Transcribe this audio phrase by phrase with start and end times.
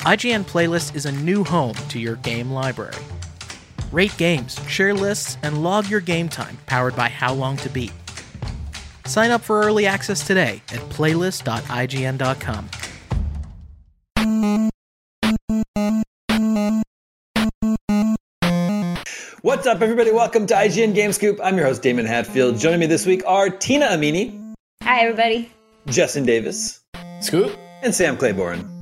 [0.00, 2.94] IGN Playlist is a new home to your game library.
[3.92, 7.92] Rate games, share lists, and log your game time powered by How Long to Beat.
[9.04, 12.68] Sign up for early access today at playlist.ign.com.
[19.42, 20.12] What's up, everybody?
[20.12, 21.40] Welcome to IGN Game Scoop.
[21.42, 22.58] I'm your host, Daemon Hatfield.
[22.58, 24.38] Joining me this week are Tina Amini,
[24.84, 25.50] Hi, everybody.
[25.86, 26.80] Justin Davis,
[27.20, 27.56] Scoop.
[27.82, 28.79] and Sam Claiborn.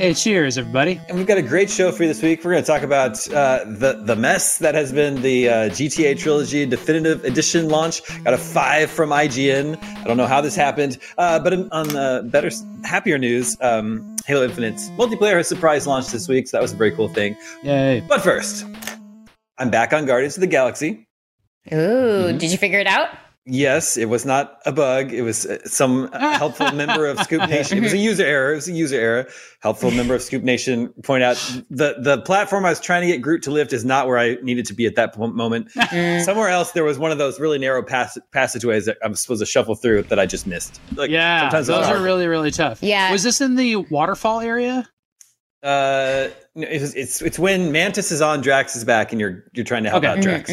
[0.00, 0.98] Hey, cheers, everybody.
[1.10, 2.42] And we've got a great show for you this week.
[2.42, 6.18] We're going to talk about uh, the the mess that has been the uh, GTA
[6.18, 8.00] Trilogy Definitive Edition launch.
[8.24, 9.76] Got a five from IGN.
[9.98, 12.50] I don't know how this happened, uh, but on uh, better,
[12.82, 16.76] happier news, um, Halo Infinite multiplayer has surprise launched this week, so that was a
[16.76, 17.36] very cool thing.
[17.62, 18.02] Yay.
[18.08, 18.64] But first,
[19.58, 21.06] I'm back on Guardians of the Galaxy.
[21.74, 23.10] Ooh, did you figure it out?
[23.52, 25.12] Yes, it was not a bug.
[25.12, 27.78] It was uh, some helpful member of Scoop Nation.
[27.78, 28.52] It was a user error.
[28.52, 29.28] It was a user error.
[29.60, 31.36] Helpful member of Scoop Nation point out
[31.68, 34.36] the the platform I was trying to get Groot to lift is not where I
[34.42, 35.70] needed to be at that po- moment.
[36.24, 39.46] Somewhere else, there was one of those really narrow pass- passageways that I'm supposed to
[39.46, 40.80] shuffle through that I just missed.
[40.94, 42.00] Like, Yeah, sometimes those are hard.
[42.02, 42.82] really, really tough.
[42.82, 43.10] Yeah.
[43.10, 44.88] Was this in the waterfall area?
[45.62, 49.90] Uh, it's, it's it's when Mantis is on Drax's back and you're you're trying to
[49.90, 50.12] help Okay.
[50.12, 50.50] out Drax.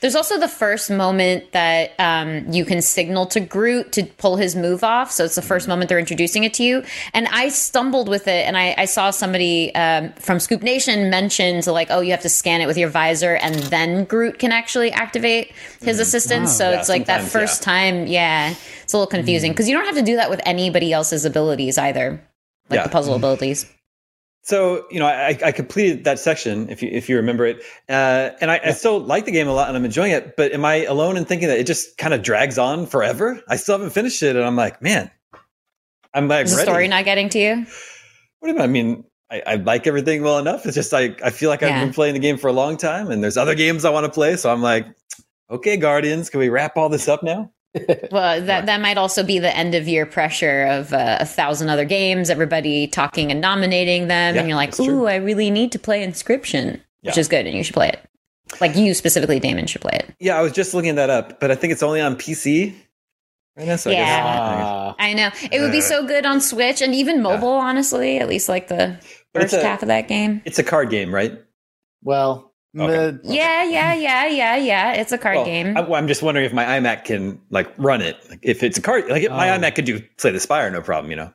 [0.00, 4.54] There's also the first moment that um, you can signal to Groot to pull his
[4.54, 5.10] move off.
[5.10, 6.82] So it's the first moment they're introducing it to you.
[7.14, 11.62] And I stumbled with it, and I, I saw somebody um, from Scoop Nation mention
[11.62, 14.52] to like, oh, you have to scan it with your visor, and then Groot can
[14.52, 16.56] actually activate his assistance.
[16.56, 16.72] so Mm.
[16.72, 17.64] Yeah, it's like that first yeah.
[17.64, 20.92] time, yeah, it's a little confusing because you don't have to do that with anybody
[20.92, 22.20] else's abilities either,
[22.68, 22.82] like Yeah.
[22.84, 23.66] the puzzle abilities.
[24.46, 28.30] So you know, I, I completed that section if you if you remember it, uh,
[28.40, 30.36] and I, I still like the game a lot and I'm enjoying it.
[30.36, 33.42] But am I alone in thinking that it just kind of drags on forever?
[33.48, 35.10] I still haven't finished it, and I'm like, man,
[36.14, 36.66] I'm like Is the ready.
[36.70, 37.66] story not getting to you?
[38.38, 38.62] what do you mean?
[38.62, 40.64] I mean, I, I like everything well enough.
[40.64, 41.84] It's just like I feel like I've Yeah.
[41.84, 44.12] been playing the game for a long time, and there's other games I want to
[44.12, 44.36] play.
[44.36, 44.86] So I'm like,
[45.50, 47.50] okay, Guardians, can we wrap all this up now?
[48.10, 51.68] Well, that that might also be the end of year pressure of uh, a thousand
[51.68, 55.02] other games, everybody talking and nominating them, Yeah, and you're like, that's true.
[55.02, 57.20] "Ooh, I really need to play Inscription," which Yeah.
[57.20, 58.00] is good, and you should play it.
[58.60, 60.14] Like you specifically, Daemon should play it.
[60.20, 62.74] Yeah, I was just looking that up, but I think it's only on PC.
[63.56, 64.66] Right now, so I guess- Yeah.
[64.66, 67.48] Uh, I know it would be so good on Switch and even mobile.
[67.48, 68.98] Honestly, at least like the
[69.32, 70.42] But it's first a- half of that game.
[70.44, 71.32] it's a card game, right?
[72.02, 72.45] Well,
[72.78, 73.18] Okay.
[73.24, 74.92] Yeah, yeah, yeah, yeah, yeah.
[74.92, 75.76] It's a card Well, game.
[75.76, 78.16] I'm, I'm just wondering if my iMac can like run it.
[78.28, 79.58] Like, if it's a card, like if my Oh.
[79.58, 81.32] iMac could do Slay the Spire, no problem, you know.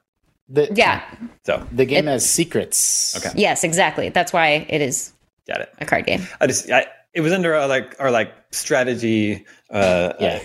[0.50, 1.02] the yeah.
[1.46, 3.16] So the game It- has secrets.
[3.18, 3.32] Okay.
[3.40, 4.10] Yes, exactly.
[4.10, 5.14] That's why it is
[5.48, 5.74] got it.
[5.80, 6.28] a card game.
[6.40, 10.36] I just I, it was under our like our like strategy uh, Yeah.
[10.36, 10.40] uh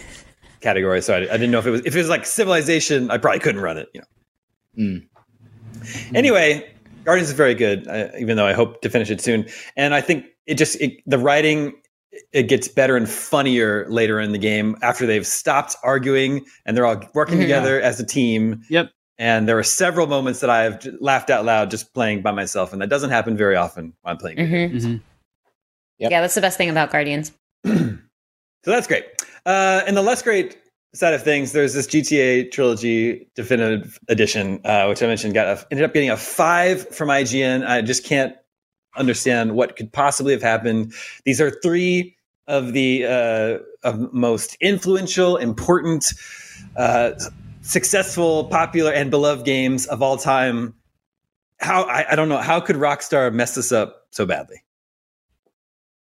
[0.63, 3.19] category, so I, I didn't know if it was if it was like civilization, I
[3.19, 3.89] probably couldn't run it.
[3.95, 4.85] You know.
[4.85, 5.07] Mm.
[6.15, 6.69] Anyway,
[7.05, 9.47] Guardians is very good, uh, even though I hope to finish it soon.
[9.77, 11.75] And I think it just it, the writing
[12.33, 16.87] it gets better and funnier later in the game after they've stopped arguing and they're
[16.87, 17.43] all working Mhm.
[17.43, 18.63] together as a team.
[18.71, 18.91] Yep.
[19.19, 22.73] And there are several moments that I have laughed out loud just playing by myself,
[22.73, 24.39] and that doesn't happen very often when I'm playing.
[24.39, 24.73] Mhm.
[24.75, 25.01] Mhm.
[25.99, 26.11] Yep.
[26.11, 27.33] Yeah, that's the best thing about Guardians.
[28.65, 29.05] So that's great.
[29.45, 30.59] Uh, and the less great
[30.93, 35.67] side of things, there's this GTA Trilogy Definitive Edition, uh, which I mentioned, got a,
[35.71, 37.65] ended up getting a five from IGN.
[37.65, 38.35] I just can't
[38.97, 40.93] understand what could possibly have happened.
[41.25, 42.17] These are three
[42.47, 46.13] of the uh, of most influential, important,
[46.77, 47.13] uh,
[47.63, 50.75] successful, popular, and beloved games of all time.
[51.59, 54.63] How I, I don't know how could Rockstar mess this up so badly?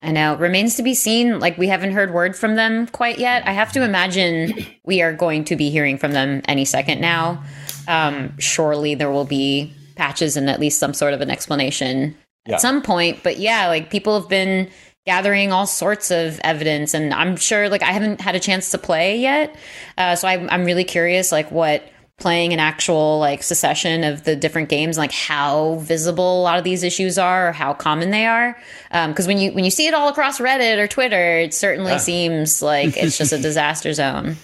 [0.03, 0.35] I know.
[0.37, 1.41] Remains to be seen.
[1.41, 3.47] Like we haven't heard word from them quite yet.
[3.47, 4.55] I have to imagine
[4.85, 7.43] we are going to be hearing from them any second now.
[7.87, 12.17] Um, surely there will be patches and at least some sort of an explanation
[12.51, 12.57] Yeah.
[12.57, 13.23] at some point.
[13.23, 14.69] But yeah, like people have been
[15.07, 18.79] gathering all sorts of evidence, and I'm sure like I haven't had a chance to
[18.79, 19.55] play yet,
[19.97, 21.83] uh, so I'm I'm really curious like what
[22.19, 26.65] playing an actual like secession of the different games like how visible a lot of
[26.65, 28.55] these issues are or how common they are
[28.91, 31.97] because when you when you see it all across reddit or twitter it certainly Yeah.
[31.97, 34.37] seems like it's just a disaster zone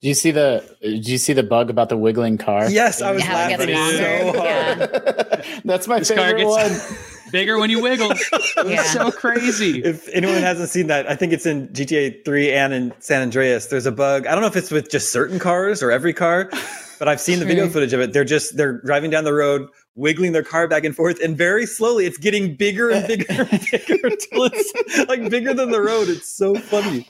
[0.00, 0.64] Do you see the?
[0.80, 2.70] Do you see the bug about the wiggling car?
[2.70, 4.44] Yes, I was How it laughing so hard.
[4.44, 5.60] Yeah.
[5.64, 6.72] That's my This car favorite one.
[7.32, 8.12] bigger when you wiggle.
[8.64, 8.80] Yeah.
[8.80, 9.82] It's so crazy.
[9.84, 13.66] if anyone hasn't seen that, I think it's in GTA 3 and in San Andreas.
[13.66, 14.26] There's a bug.
[14.26, 16.50] I don't know if it's with just certain cars or every car,
[16.98, 18.12] but I've seen the video footage of it.
[18.12, 21.66] They're just they're driving down the road, wiggling their car back and forth, and very
[21.66, 26.08] slowly it's getting bigger and bigger and bigger until it's like bigger than the road.
[26.08, 27.08] It's so funny.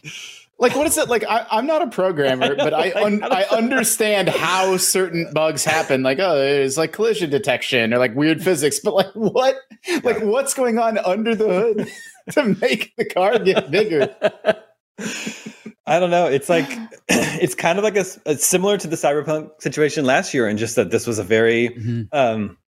[0.60, 1.08] Like, what is it?
[1.08, 6.02] Like, I, I'm not a programmer, but I un, I understand how certain bugs happen.
[6.02, 8.80] Like, oh, there's like collision detection or like weird physics.
[8.80, 9.56] But like, what?
[10.02, 11.88] Like, what's going on under the hood
[12.32, 14.14] to make the car get bigger?
[15.86, 16.26] I don't know.
[16.26, 16.66] It's like
[17.08, 20.76] it's kind of like a, a similar to the cyberpunk situation last year, and just
[20.76, 22.08] that this was a very Mhm.
[22.12, 22.58] um,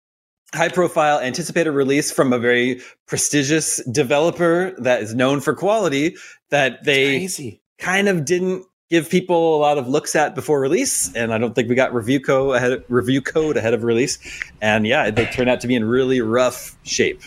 [0.54, 6.16] high profile anticipated release from a very prestigious developer that is known for quality
[6.50, 7.59] that they Crazy.
[7.80, 11.54] Kind of didn't give people a lot of looks at before release and i don't
[11.54, 14.18] think we got review code ahead of, review code ahead of release
[14.60, 17.22] and yeah they turned out to be in really rough shape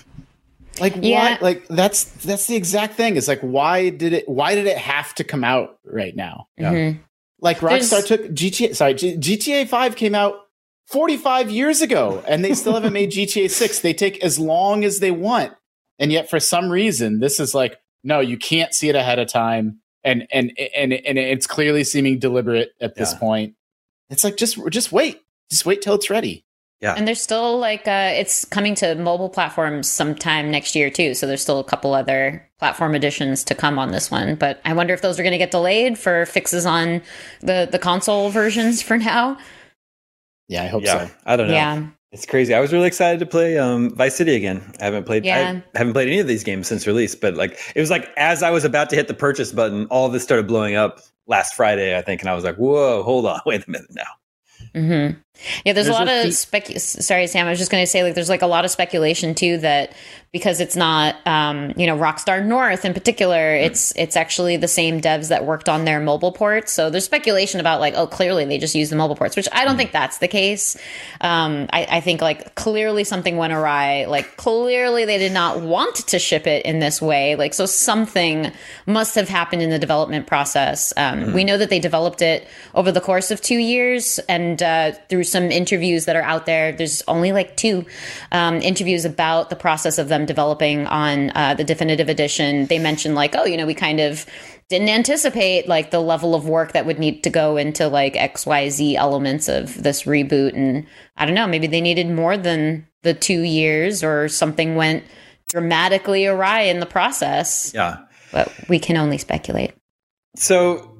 [0.79, 1.35] Like, Yeah.
[1.35, 1.37] why?
[1.39, 3.15] Like, that's that's the exact thing.
[3.15, 4.27] It's like, why did it?
[4.27, 6.47] Why did it have to come out right now?
[6.57, 6.73] Yeah.
[6.73, 6.99] Mhm.
[7.39, 8.73] Like, Rockstar There's- took GTA.
[8.75, 10.33] Sorry, G- GTA Five came out
[10.87, 13.79] 45 years ago, and they still haven't made GTA Six.
[13.81, 15.53] They take as long as they want,
[15.99, 19.27] and yet for some reason, this is like, no, you can't see it ahead of
[19.27, 23.19] time, and and and and it's clearly seeming deliberate at this Yeah.
[23.19, 23.55] point.
[24.09, 26.45] It's like just just wait, just wait till it's ready.
[26.81, 31.13] yeah and there's still like uh it's coming to mobile platforms sometime next year too
[31.13, 34.73] so there's still a couple other platform additions to come on this one but i
[34.73, 37.01] wonder if those are going to get delayed for fixes on
[37.39, 39.37] the the console versions for now
[40.49, 41.13] Yeah, I hope yeah so.
[41.25, 42.53] i don't know yeah it's crazy.
[42.53, 44.63] I was really excited to play um, vice city again.
[44.79, 45.61] I haven't played Yeah.
[45.73, 48.43] I haven't played any of these games since release but like it was like as
[48.43, 51.97] i was about to hit the purchase button all this started blowing up last friday
[51.97, 54.03] i think and i was like whoa hold on wait a minute now.
[54.73, 55.19] Hmm
[55.65, 56.67] Yeah, there's, There's a lot a of spec.
[56.77, 57.47] Sorry, Sam.
[57.47, 59.93] I was just going to say, like, there's like a lot of speculation too that
[60.31, 64.99] because it's not, um, you know, Rockstar North in particular, it's it's actually the same
[64.99, 66.71] devs that worked on their mobile ports.
[66.71, 69.63] So there's speculation about like, oh, clearly they just use the mobile ports, which I
[69.63, 70.75] don't think that's the case.
[71.21, 74.05] Um, I, I think like clearly something went awry.
[74.05, 77.35] Like clearly they did not want to ship it in this way.
[77.35, 78.51] Like so something
[78.87, 80.93] must have happened in the development process.
[80.97, 84.93] Um, We know that they developed it over the course of two years, and uh,
[85.09, 87.85] through some interviews that are out there, there's only like two
[88.31, 92.67] um, interviews about the process of them developing on uh, the definitive edition.
[92.67, 94.25] They mentioned like, oh, you know, we kind of
[94.69, 98.95] didn't anticipate like the level of work that would need to go into like xyz
[98.95, 100.55] elements of this reboot.
[100.55, 100.87] And
[101.17, 105.03] i don't know maybe they needed more than the two years or something went
[105.49, 107.71] dramatically awry in the process.
[107.73, 107.99] Yeah.
[108.31, 109.73] But we can only speculate.
[110.35, 110.97] So,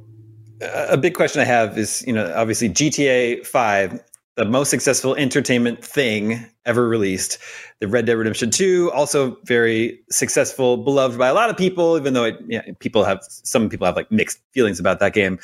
[0.61, 3.99] a big question I have is, you know, obviously GTA Five,
[4.35, 7.37] the most successful entertainment thing ever released.
[7.79, 12.13] The Red Dead Redemption Two, also very successful, beloved by a lot of people, even
[12.13, 15.39] though it, yeah, people have some people have like mixed feelings about that game.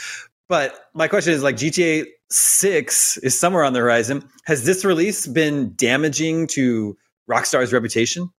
[0.47, 4.27] But my question is, like GTA Six is somewhere on the horizon.
[4.45, 6.95] Has this release been damaging to
[7.29, 8.29] Rockstar's reputation?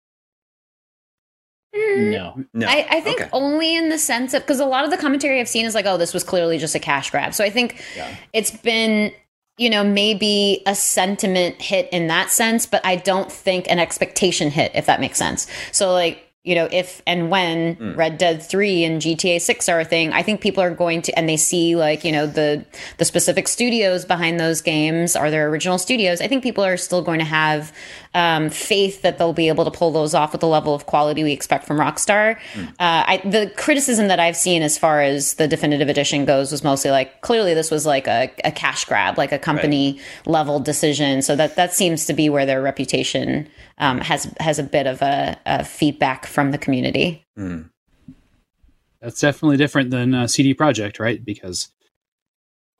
[1.74, 2.44] Mm, no.
[2.52, 3.30] No, I, I think Okay.
[3.32, 5.86] only in the sense of because a lot of the commentary I've seen is like,
[5.86, 7.34] oh, this was clearly just a cash grab.
[7.34, 8.14] So I think Yeah.
[8.32, 9.12] it's been,
[9.60, 14.50] you know, maybe a sentiment hit in that sense, but I don't think an expectation
[14.50, 15.46] hit, if that makes sense.
[15.70, 17.94] So, like, you know, if and when Mm.
[17.94, 21.12] Red Dead 3 and GTA 6 are a thing, I think people are going to
[21.12, 22.64] and they see like, you know, the
[22.96, 26.22] the specific studios behind those games are their original studios.
[26.22, 27.70] I think people are still going to have
[28.14, 31.22] um, faith that they'll be able to pull those off with the level of quality
[31.22, 32.38] we expect from Rockstar.
[32.54, 32.68] Mm.
[32.70, 36.64] Uh, I, the criticism that I've seen as far as the definitive edition goes was
[36.64, 41.22] mostly like clearly this was like a, a cash grab, like a company level decision.
[41.22, 43.48] So that that seems to be where their reputation
[43.78, 47.24] um, has has a bit of a, a feedback from the community.
[49.00, 51.24] That's definitely different than uh, CD Projekt, right?
[51.24, 51.68] Because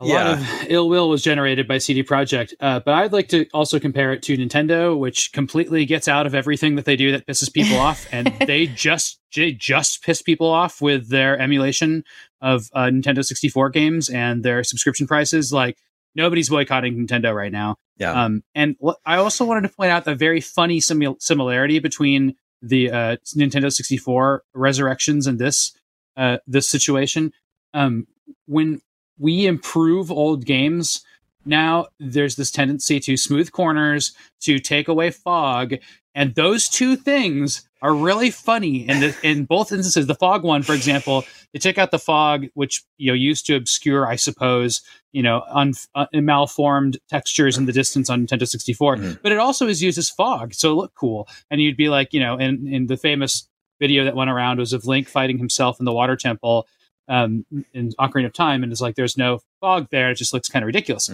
[0.01, 2.55] a lot of ill will was generated by CD Projekt.
[2.59, 6.35] Uh, but I'd like to also compare it to Nintendo, which completely gets out of
[6.35, 10.49] everything that they do that pisses people off, and they just they just piss people
[10.49, 12.05] off with their emulation
[12.41, 15.53] of uh, Nintendo 64 games and their subscription prices.
[15.53, 15.77] Like
[16.15, 17.77] nobody's boycotting Nintendo right now.
[17.99, 18.25] Yeah.
[18.25, 22.37] Um, and wh- I also wanted to point out the very funny simil- similarity between
[22.63, 25.73] the uh, Nintendo 64 resurrections and this
[26.17, 27.33] uh, this situation.
[27.73, 28.07] Um,
[28.47, 28.81] when
[29.21, 31.05] we improve old games,
[31.45, 35.75] now there's this tendency to smooth corners, to take away fog,
[36.15, 38.89] and those two things are really funny.
[38.89, 42.47] In the, in both instances, the fog one, for example, they take out the fog,
[42.55, 47.67] which you know used to obscure, I suppose, you know, un, uh, malformed textures in
[47.67, 48.97] the distance on Nintendo 64.
[49.23, 51.29] But it also is used as fog, so it looked cool.
[51.51, 53.49] And you'd be like, you know, in in the famous
[53.81, 56.67] video that went around was of Link fighting himself in the water temple
[57.11, 60.11] um, in Ocarina of Time, and it's like there's no fog there.
[60.11, 61.11] It just looks kind of ridiculous.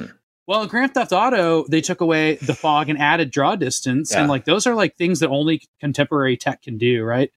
[0.47, 4.21] Well, in Grand Theft Auto, they took away the fog and added draw distance, Yeah.
[4.21, 7.33] and like those are like things that only contemporary tech can do, right?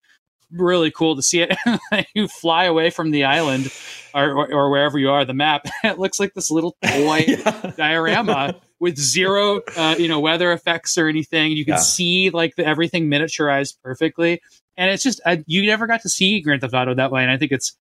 [0.52, 1.56] Really cool to see it.
[2.16, 3.72] you fly away from the island
[4.14, 5.66] or, or, or wherever you are, the map.
[5.84, 7.26] it looks like this little toy
[7.78, 11.52] diorama with zero, uh, you know, weather effects or anything.
[11.52, 11.80] You can Yeah.
[11.80, 14.42] see like the, everything miniaturized perfectly,
[14.78, 17.22] and it's just uh, you never got to see Grand Theft Auto that way.
[17.24, 17.76] And I think it's,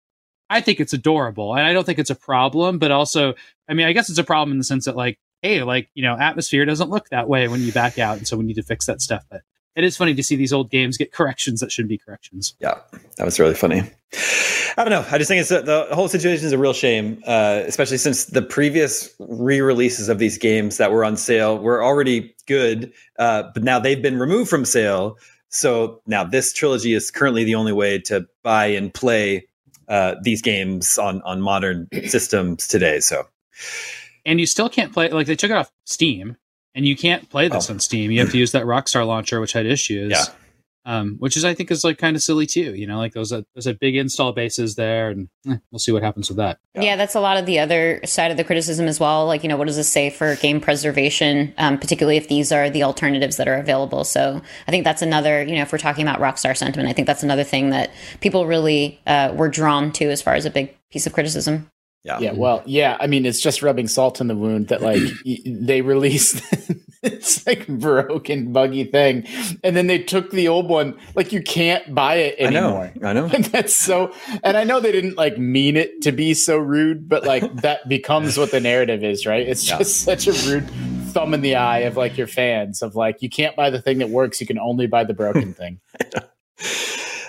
[0.50, 2.78] I think it's adorable, and I don't think it's a problem.
[2.78, 3.34] But also,
[3.68, 6.02] I mean, I guess it's a problem in the sense that like, hey, like you
[6.02, 8.62] know, atmosphere doesn't look that way when you back out, and so we need to
[8.62, 9.24] fix that stuff.
[9.30, 9.42] But
[9.76, 12.54] it is funny to see these old games get corrections that shouldn't be corrections.
[12.60, 12.78] Yeah,
[13.16, 13.82] that was really funny.
[14.76, 15.04] I don't know.
[15.10, 18.42] I just think it's the whole situation is a real shame, uh, especially since the
[18.42, 23.80] previous re-releases of these games that were on sale were already good, uh, but now
[23.80, 25.18] they've been removed from sale.
[25.48, 29.47] So now this trilogy is currently the only way to buy and play
[29.88, 33.00] uh, these games on on modern systems today.
[33.00, 33.26] So
[34.26, 36.36] and you still can't play like they took it off Steam,
[36.74, 37.74] and you can't play this Oh.
[37.74, 38.10] on Steam.
[38.10, 40.10] You have to use that Rockstar launcher, which had issues.
[40.12, 40.24] Yeah.
[40.88, 42.74] Um, which is I think is like kind of silly too.
[42.74, 45.92] You know, like those are, those are big install bases there, and eh, we'll see
[45.92, 46.60] what happens with that.
[46.74, 46.82] Yeah.
[46.82, 46.96] Yeah.
[46.96, 49.26] that's a lot of the other side of the criticism as well.
[49.26, 52.70] Like, you know, what does this say for game preservation, um, particularly if these are
[52.70, 54.02] the alternatives that are available?
[54.04, 57.06] So I think that's another, you know, if we're talking about Rockstar sentiment, I think
[57.06, 57.90] that's another thing that
[58.22, 61.70] people really uh, were drawn to as far as a big piece of criticism.
[62.02, 62.96] yeah, Yeah, well, yeah.
[62.98, 65.02] I mean, it's just rubbing salt in the wound that like
[65.44, 66.42] they released
[67.02, 69.26] it's like broken, buggy thing,
[69.62, 70.98] and then they took the old one.
[71.14, 72.92] Like you can't buy it I anymore.
[72.96, 73.26] know, I know.
[73.32, 74.12] And that's so.
[74.42, 77.88] And I know they didn't like mean it to be so rude, but like that
[77.88, 79.46] becomes what the narrative is, right?
[79.48, 79.78] It's Yeah.
[79.78, 80.68] just such a rude
[81.12, 83.98] thumb in the eye of like your fans of like you can't buy the thing
[83.98, 85.80] that works, you can only buy the broken thing.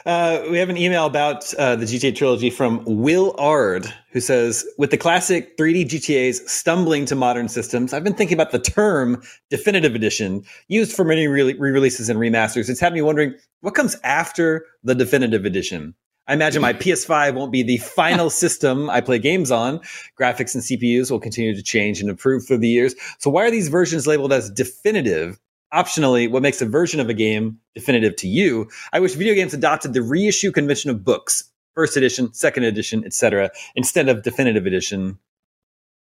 [0.05, 4.65] Uh, we have an email about uh, the GTA trilogy from Will Ard, who says,
[4.77, 9.21] "With the classic 3D GTA's stumbling to modern systems, I've been thinking about the term
[9.49, 12.69] definitive edition used for many re- re-releases and remasters.
[12.69, 15.95] It's had me wondering what comes after the definitive edition."
[16.27, 19.79] I imagine my PS5 won't be the final system I play games on.
[20.19, 22.93] Graphics and CPUs will continue to change and improve through the years.
[23.17, 25.39] So why are these versions labeled as definitive?
[25.73, 28.67] Optionally, what makes a version of a game definitive to you?
[28.91, 31.43] I wish video games adopted the reissue convention of books,
[31.75, 35.19] first edition, second edition, etc., instead of definitive edition.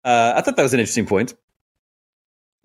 [0.05, 1.35] Uh, I thought that was an interesting point.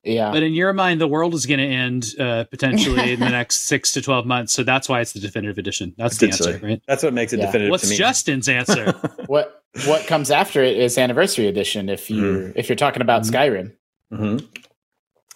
[0.04, 0.32] Yeah.
[0.32, 3.62] But in your mind, the world is going to end uh, potentially in the next
[3.68, 4.52] six to twelve months.
[4.52, 5.94] So that's why it's the definitive edition.
[5.98, 6.82] That's the answer, right?
[6.88, 7.46] That's what makes it Yeah.
[7.46, 7.98] definitive What's to me.
[7.98, 8.92] Justin's answer?
[9.28, 12.60] what what comes after it is anniversary edition if you Mm-hmm.
[12.60, 13.74] if you're talking about Skyrim.
[14.12, 14.46] Mhm.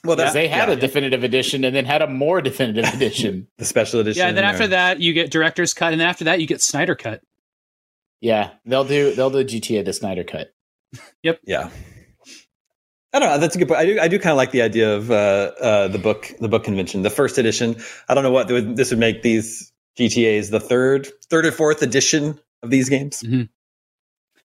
[0.06, 2.86] Well, Because that's they had yeah, a definitive edition and then had a more definitive
[2.94, 3.48] edition.
[3.58, 4.20] the special edition.
[4.20, 4.28] yeah.
[4.28, 6.62] And then after or- that, you get director's cut, and then after that, you get
[6.62, 7.22] Snyder cut.
[8.22, 10.54] Yeah, they'll do they'll do GTA the Snyder cut.
[11.24, 11.40] Yep.
[11.46, 11.70] Yeah.
[13.14, 13.38] I don't know.
[13.38, 13.80] That's a good point.
[13.80, 14.00] I do.
[14.00, 17.02] I do kind of like the idea of uh, uh, the book, the book convention,
[17.02, 17.78] the first edition.
[18.10, 21.82] I don't know what would, this would make these GTA's the third, third or fourth
[21.82, 23.24] edition of these games.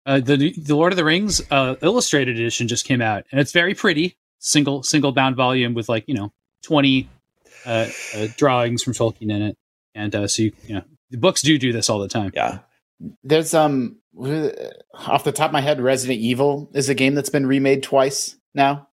[0.05, 3.53] Uh, the the Lord of the Rings uh, illustrated edition just came out, and it's
[3.53, 4.17] very pretty.
[4.39, 7.09] Single single bound volume with like you know twenty
[7.67, 9.57] uh, uh, drawings from Tolkien in it,
[9.95, 12.33] and uh, so you, you know the books do do this all the time.
[12.35, 12.61] Yeah.
[13.23, 13.99] There's um
[14.95, 18.37] off the top of my head, Resident Evil is a game that's been remade twice
[18.55, 18.89] now.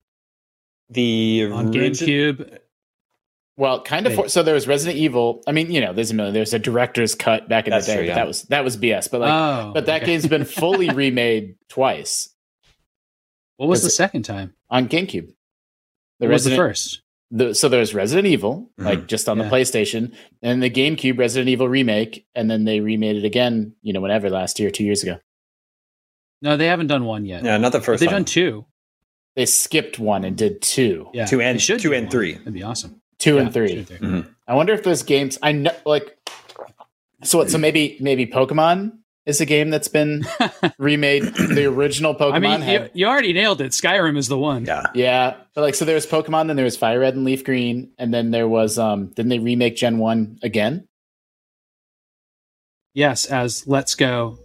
[0.89, 2.57] The On origi- GameCube,
[3.55, 4.15] Well, kind of.
[4.15, 5.41] For, so there was Resident Evil.
[5.47, 6.33] I mean, you know, there's a million.
[6.33, 8.15] There's a director's cut back in That's the day, true, yeah.
[8.15, 9.09] that was that was BS.
[9.09, 10.12] But like, oh, but that okay.
[10.12, 12.32] game's been fully remade twice
[13.57, 14.53] What was the second time?
[14.69, 15.27] on GameCube.
[16.19, 17.01] The What was the first?
[17.31, 18.86] the, so there's Resident Evil, Mhm.
[18.86, 19.43] like just on Yeah.
[19.45, 23.74] the PlayStation, and the GameCube Resident Evil remake, and then they remade it again.
[23.83, 25.19] You know, whenever last year, two years ago,
[26.41, 27.43] No, they haven't done one yet.
[27.45, 28.15] Yeah, not the But first They've one.
[28.24, 28.65] done two.
[29.36, 32.12] they skipped one and did two, Yeah, Two and- should two and one.
[32.12, 32.33] three.
[32.33, 33.01] That'd be awesome.
[33.17, 33.69] two Yeah, and three.
[33.72, 33.98] two and three.
[34.00, 34.27] Mhm.
[34.48, 35.38] I wonder if those games.
[35.41, 36.17] I know, like,
[37.24, 37.50] so what?
[37.50, 40.25] So maybe maybe Pokemon is a game that's been
[40.77, 41.23] remade.
[41.23, 43.71] the original Pokemon I mean, you, had, you already nailed it.
[43.71, 44.65] Skyrim is the one.
[44.65, 44.87] Yeah.
[44.93, 47.91] yeah, but like, so there was Pokemon, then there was Fire Red and Leaf Green,
[47.97, 49.07] and then there was um.
[49.07, 50.87] Didn't they remake Gen One again?
[52.93, 54.37] Yes, as Let's Go.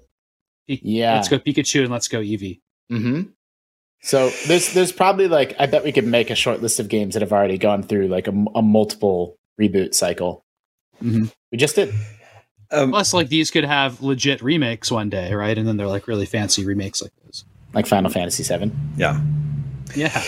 [0.68, 1.14] Pi- Yeah.
[1.16, 2.60] Let's Go Pikachu and Let's Go Eevee.
[2.90, 3.22] Mm-hmm.
[4.02, 7.14] So there's there's probably like I bet we could make a short list of games
[7.14, 8.32] that have already gone through like a
[8.62, 10.44] multiple reboot cycle.
[11.02, 11.32] Mhm.
[11.52, 11.92] We just did.
[12.70, 15.56] Um, Plus, like these could have legit remakes one day, right?
[15.56, 17.44] And then they're like really fancy remakes like those.
[17.74, 18.72] Like Final Fantasy VII.
[18.96, 19.20] yeah.
[19.94, 20.22] Yeah.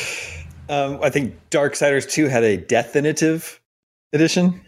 [0.71, 3.61] Um, I think Dark Darksiders 2 had a definitive
[4.13, 4.61] edition.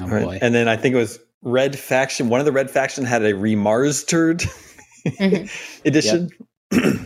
[0.00, 0.24] Oh Right.
[0.24, 0.38] boy.
[0.42, 2.28] And then I think it was Red Faction.
[2.28, 4.48] One of the Red Faction had a remastered
[5.06, 5.82] Mhm.
[5.84, 6.30] edition.
[6.70, 6.96] Because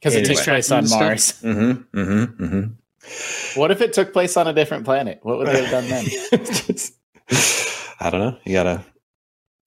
[0.14, 1.32] it takes place on Mars.
[1.42, 1.98] Mm-hmm.
[1.98, 2.44] Mm-hmm.
[2.44, 3.60] Mm-hmm.
[3.60, 5.18] What if it took place on a different planet?
[5.22, 6.04] What would they have done then?
[6.06, 6.94] Just-
[8.00, 8.38] I don't know.
[8.44, 8.84] You gotta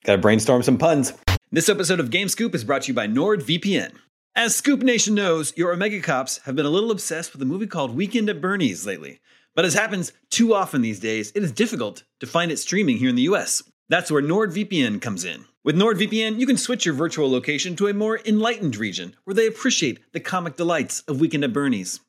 [0.06, 1.14] gotta brainstorm some puns.
[1.52, 3.94] This episode of Game Scoop is brought to you by NordVPN.
[4.36, 7.68] As Scoop Nation knows, your Omega Cops have been a little obsessed with a movie
[7.68, 9.20] called Weekend at Bernie's lately.
[9.56, 13.10] But as happens too often these days, it is difficult to find it streaming here
[13.10, 13.64] in the US.
[13.90, 15.46] That's where NordVPN comes in.
[15.64, 19.48] With NordVPN, you can switch your virtual location to a more enlightened region where they
[19.48, 22.00] appreciate the comic delights of Weekend at Bernie's.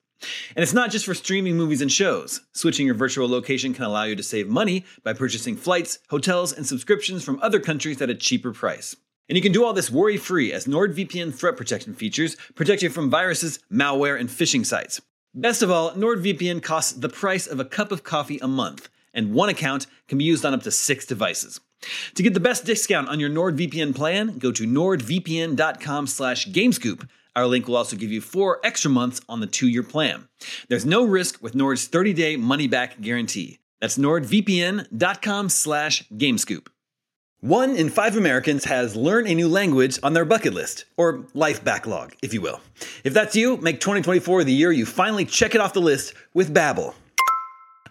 [0.57, 2.41] And it's not just for streaming movies and shows.
[2.53, 6.67] Switching your virtual location can allow you to save money by purchasing flights, hotels, and
[6.67, 8.97] subscriptions from other countries at a cheaper price.
[9.29, 12.91] And you can do all this worry free as NordVPN threat protection features protect you
[12.91, 15.01] from viruses, malware, and phishing sites.
[15.35, 19.35] Best of all, NordVPN costs the price of a cup of coffee a month, and
[19.35, 21.61] one account can be used on up to six devices.
[22.15, 27.09] To get the best discount on your NordVPN plan, go to nordvpn.com slash gamescoop.
[27.39, 30.27] Our link will also give you four extra months on the two-year plan.
[30.69, 33.61] There's no risk with Nord's 30-day money-back guarantee.
[33.81, 36.67] That's nordvpn.com slash gamescoop.
[37.39, 41.63] One in five Americans has learn a new language on their bucket list, or life
[41.63, 42.61] backlog, if you will.
[43.05, 46.53] If that's you, make 2024 the year you finally check it off the list with
[46.53, 46.93] Babbel.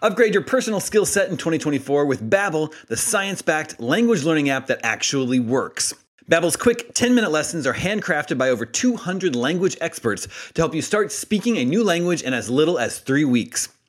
[0.02, 4.80] Upgrade your personal skill set in 2024 with Babbel, the science-backed language learning app that
[4.82, 5.94] actually works.
[6.28, 11.10] Babbel's quick 10-minute lessons are handcrafted by over 200 language experts to help you start
[11.10, 13.70] speaking a new language in as little as 3 weeks.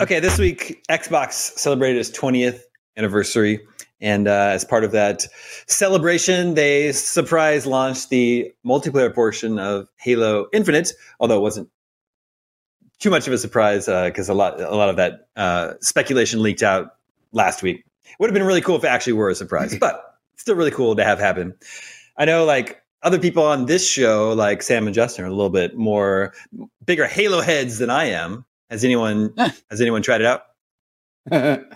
[0.00, 2.60] Okay, this week Xbox celebrated its 20th
[2.96, 3.60] anniversary,
[4.00, 5.26] and uh, as part of that
[5.66, 10.92] celebration, they surprise launched the multiplayer portion of Halo Infinite.
[11.18, 11.68] Although it wasn't
[12.98, 16.62] too much of a surprise because a lot a lot of that uh, speculation leaked
[16.62, 16.96] out
[17.32, 17.84] last week.
[18.04, 20.70] It Would have been really cool if it actually were a surprise, but still really
[20.70, 21.54] cool to have happen.
[22.16, 25.50] I know, like other people on this show, like Sam and Justin, are a little
[25.50, 26.34] bit more
[26.84, 28.44] bigger Halo heads than I am.
[28.70, 29.34] Has anyone
[29.70, 30.42] has anyone tried it out?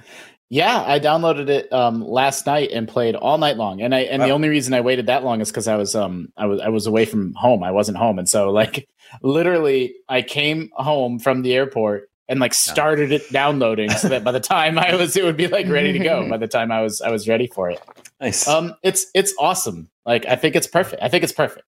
[0.50, 3.80] yeah, I downloaded it um, last night and played all night long.
[3.80, 6.32] And I and the only reason I waited that long is because I was um
[6.36, 7.62] I was I was away from home.
[7.62, 8.88] I wasn't home, and so like
[9.22, 14.32] literally I came home from the airport and like started it downloading so that by
[14.32, 16.82] the time I was it would be like ready to go by the time I
[16.82, 17.80] was I was ready for it.
[18.20, 18.46] Nice.
[18.46, 19.90] Um it's it's awesome.
[20.06, 21.02] Like I think it's perfect.
[21.02, 21.66] I think it's perfect.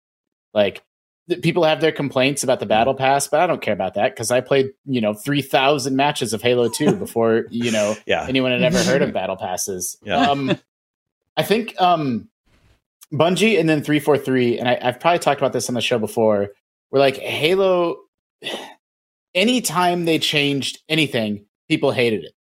[0.53, 0.83] Like
[1.41, 4.31] people have their complaints about the battle pass, but I don't care about that cuz
[4.31, 8.25] I played, you know, 3000 matches of Halo 2 before, you know, yeah.
[8.27, 9.97] anyone had ever heard of battle passes.
[10.03, 10.29] Yeah.
[10.29, 10.57] Um
[11.37, 12.29] I think um
[13.11, 16.49] Bungie and then 343 and I, I've probably talked about this on the show before.
[16.91, 17.97] We're like Halo
[19.35, 22.33] anytime they changed anything, people hated it.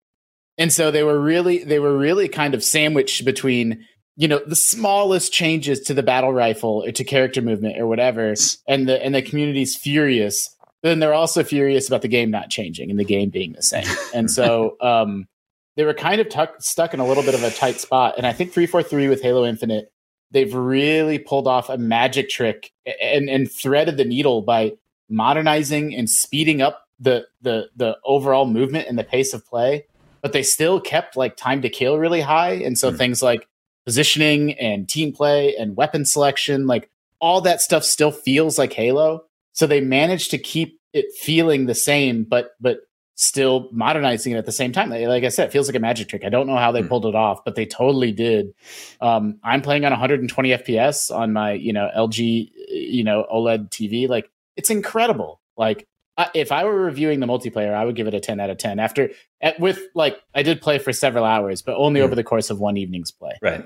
[0.58, 4.56] And so they were really they were really kind of sandwiched between you know the
[4.56, 8.34] smallest changes to the battle rifle or to character movement or whatever
[8.68, 12.90] and the and the community's furious then they're also furious about the game not changing
[12.90, 15.26] and the game being the same and so um
[15.74, 18.26] they were kind of tuck, stuck in a little bit of a tight spot and
[18.26, 19.90] i think 343 with halo infinite
[20.30, 22.70] they've really pulled off a magic trick
[23.00, 24.72] and and threaded the needle by
[25.08, 29.84] modernizing and speeding up the the the overall movement and the pace of play
[30.20, 32.98] but they still kept like time to kill really high and so Mm.
[32.98, 33.46] things like
[33.84, 36.88] positioning and team play and weapon selection like
[37.20, 39.24] all that stuff still feels like halo.
[39.52, 42.80] So they managed to keep it feeling the same but but
[43.14, 44.90] still modernizing it at the same time.
[44.90, 46.24] Like i said it feels like a magic trick.
[46.24, 46.88] I don't know how they Mm.
[46.88, 48.54] pulled it off but they totally did.
[49.00, 54.08] Um i'm playing on 120 fps on my you know lg you know oled tv
[54.08, 55.40] like it's incredible.
[55.56, 58.50] Like I- if I were reviewing the multiplayer, I would give it a 10 out
[58.50, 62.04] of 10 after at, with like I did play for several hours, but only Mm.
[62.04, 63.32] over the course of one evening's play.
[63.40, 63.64] Right.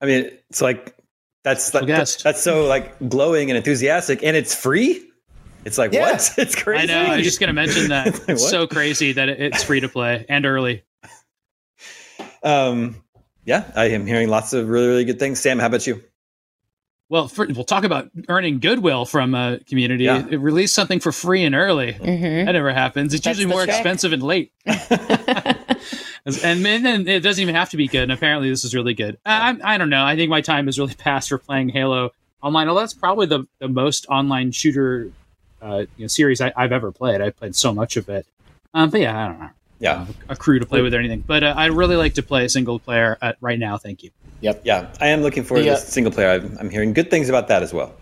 [0.00, 0.94] I mean, it's like
[1.44, 2.24] that's like, guessed.
[2.24, 5.02] that's so like glowing and enthusiastic, and it's free.
[5.64, 6.10] It's like Yeah.
[6.12, 6.34] what?
[6.38, 6.82] It's crazy.
[6.82, 7.12] I know.
[7.12, 8.06] I was just going to mention that.
[8.12, 8.50] Like, it's what?
[8.50, 10.82] so crazy that it- it's free to play and early.
[12.42, 13.02] Um,
[13.44, 15.40] yeah, I am hearing lots of really really good things.
[15.40, 16.02] Sam, how about you?
[17.08, 20.04] Well, for, we'll talk about earning goodwill from a community.
[20.04, 20.26] Yeah.
[20.28, 21.92] It released something for free and early.
[21.92, 22.46] Mhm.
[22.46, 23.14] That never happens.
[23.14, 23.76] It's That's usually more trick.
[23.76, 24.52] expensive and late.
[24.66, 28.04] and then it doesn't even have to be good.
[28.04, 29.18] And apparently, this is really good.
[29.24, 30.04] I, I I don't know.
[30.04, 32.68] I think my time is really past for playing Halo online.
[32.68, 35.10] Although that's probably the, the most online shooter
[35.62, 37.20] uh, you know, series I, I've ever played.
[37.20, 38.26] I played so much of it.
[38.74, 39.50] Um, but yeah, I don't know.
[39.78, 41.22] Yeah, A crew to play with or anything.
[41.26, 43.76] But uh, I'd really like to play single player uh, right now.
[43.76, 44.10] Thank you.
[44.40, 45.74] Yeah, I am looking forward Yeah.
[45.74, 46.30] to this uh, single player.
[46.30, 47.94] I'm, I'm hearing good things about that as well.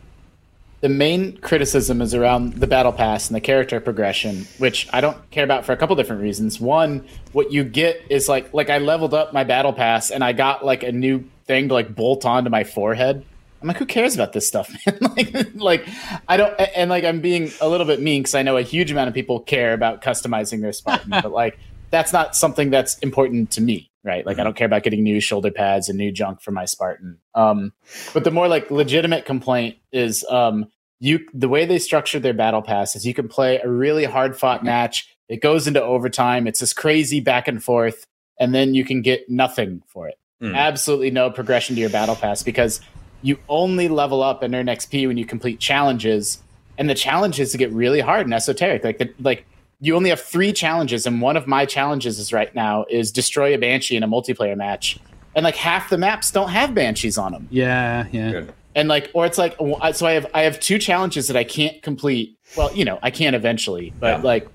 [0.80, 5.16] The main criticism is around the battle pass and the character progression, which I don't
[5.30, 6.60] care about for a couple different reasons.
[6.60, 10.32] One, what you get is like like I leveled up my battle pass and I
[10.34, 13.24] got like a new thing to like bolt onto my forehead.
[13.62, 14.98] I'm like, who cares about this stuff, man?
[15.16, 15.88] like, like
[16.28, 18.90] I don't, and like I'm being a little bit mean because I know a huge
[18.92, 21.58] amount of people care about customizing their Spartan, but like
[21.90, 24.24] that's not something that's important to me, right?
[24.24, 27.18] Like I don't care about getting new shoulder pads and new junk for my Spartan.
[27.34, 27.72] Um,
[28.12, 30.66] but the more like legitimate complaint is um,
[31.00, 34.36] you the way they structure their battle pass is you can play a really hard
[34.36, 35.08] fought match.
[35.28, 36.46] It goes into overtime.
[36.46, 38.06] It's this crazy back and forth,
[38.38, 40.18] and then you can get nothing for it.
[40.40, 40.54] Hmm.
[40.54, 42.80] Absolutely no progression to your battle pass because
[43.22, 46.42] you only level up and earn XP when you complete challenges,
[46.76, 48.84] and the challenges get really hard and esoteric.
[48.84, 49.46] Like the like
[49.80, 53.54] you only have three challenges, and one of my challenges is right now is destroy
[53.54, 54.98] a banshee in a multiplayer match,
[55.34, 58.30] and like half the maps don't have banshees on them Yeah, yeah.
[58.30, 58.52] Good.
[58.74, 59.56] and like or it's like
[59.92, 62.38] so i have i have two challenges that i can't complete.
[62.56, 64.22] Well you know i can eventually but Yeah.
[64.22, 64.48] like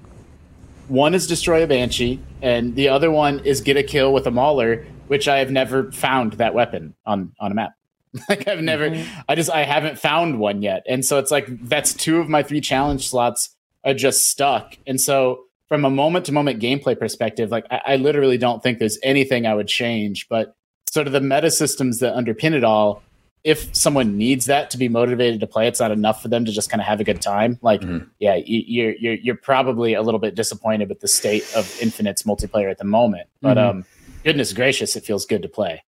[0.87, 4.31] one is destroy a banshee and the other one is get a kill with a
[4.31, 7.71] mauler which i have never found that weapon on on a map.
[8.29, 9.19] Like i've never mm-hmm.
[9.27, 10.83] i just i haven't found one yet.
[10.87, 13.49] And so it's like that's two of my three challenge slots.
[13.49, 13.58] are
[13.93, 18.37] just stuck and so from a moment to moment gameplay perspective like I, I literally
[18.37, 20.55] don't think there's anything i would change but
[20.91, 23.01] sort of the meta systems that underpin it all
[23.45, 26.51] if someone needs that to be motivated to play, it's not enough for them to
[26.51, 27.57] just kind of have a good time.
[27.61, 28.09] Like, Mhm.
[28.19, 32.23] yeah, you, you're you're you're probably a little bit disappointed with the state of Infinite's
[32.23, 33.29] multiplayer at the moment.
[33.41, 33.69] But Mhm.
[33.69, 33.85] um,
[34.25, 35.83] goodness gracious, it feels good to play.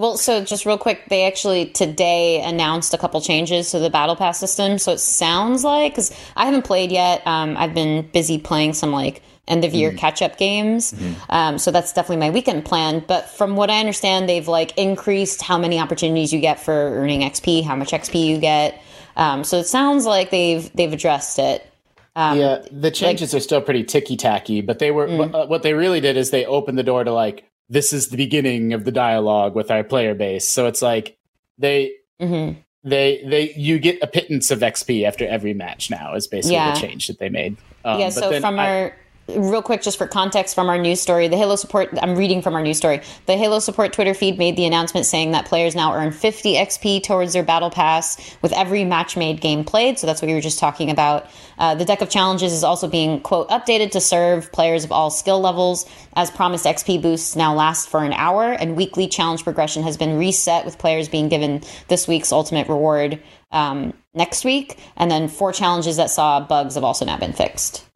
[0.00, 4.16] Well, so just real quick, they actually today announced a couple changes to the battle
[4.16, 4.78] pass system.
[4.78, 7.20] So it sounds like because I haven't played yet.
[7.26, 10.94] Um, I've been busy playing some like end of year catch up games.
[11.28, 13.04] Um, so that's definitely my weekend plan.
[13.06, 17.20] But from what I understand, they've like increased how many opportunities you get for earning
[17.20, 18.80] XP, how much XP you get.
[19.16, 21.70] Um, so it sounds like they've they've addressed it.
[22.16, 25.34] Um, yeah, the changes are still pretty ticky tacky, but they were Mm.
[25.34, 28.16] uh, what they really did is they opened the door to like this is the
[28.18, 30.46] beginning of the dialogue with our player base.
[30.46, 31.16] So it's like
[31.56, 32.50] they hmm
[32.82, 36.74] they they you get a pittance of XP after every match now is basically Yeah.
[36.74, 37.56] the change that they made.
[37.84, 38.08] Um, yeah.
[38.10, 38.96] So from I- our
[39.36, 42.54] real quick, just for context from our news story, the Halo support, I'm reading from
[42.54, 43.00] our news story.
[43.26, 47.02] The Halo support Twitter feed made the announcement saying that players now earn 50 XP
[47.02, 49.98] towards their battle pass with every match made game played.
[49.98, 51.28] So that's what we were just talking about.
[51.58, 55.10] Uh, the deck of challenges is also being, quote, updated to serve players of all
[55.10, 55.86] skill levels.
[56.14, 60.18] As promised, XP boosts now last for an hour, and weekly challenge progression has been
[60.18, 63.20] reset with players being given this week's ultimate reward
[63.52, 64.78] um, next week.
[64.96, 67.89] And then four challenges that saw bugs have also now been fixed.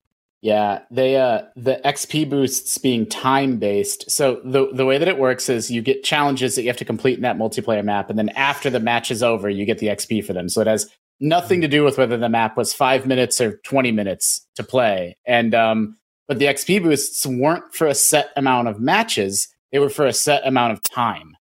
[0.45, 4.11] Yeah, they uh the XP boosts being time based.
[4.11, 6.85] So the the way that it works is you get challenges that you have to
[6.85, 9.87] complete in that multiplayer map, and then after the match is over, you get the
[9.87, 10.51] XP for them.
[10.51, 13.91] So it has nothing to do with whether the map was five minutes or twenty
[13.91, 15.17] minutes to play.
[15.27, 15.97] And um,
[16.29, 20.13] but the XP boosts weren't for a set amount of matches; they were for a
[20.13, 21.39] set amount of time.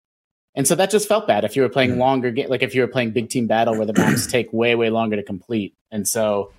[0.56, 2.80] And so that just felt bad if you were playing longer, ga- like if you
[2.80, 5.74] were playing big team battle where the maps take way way longer to complete.
[5.92, 6.54] And so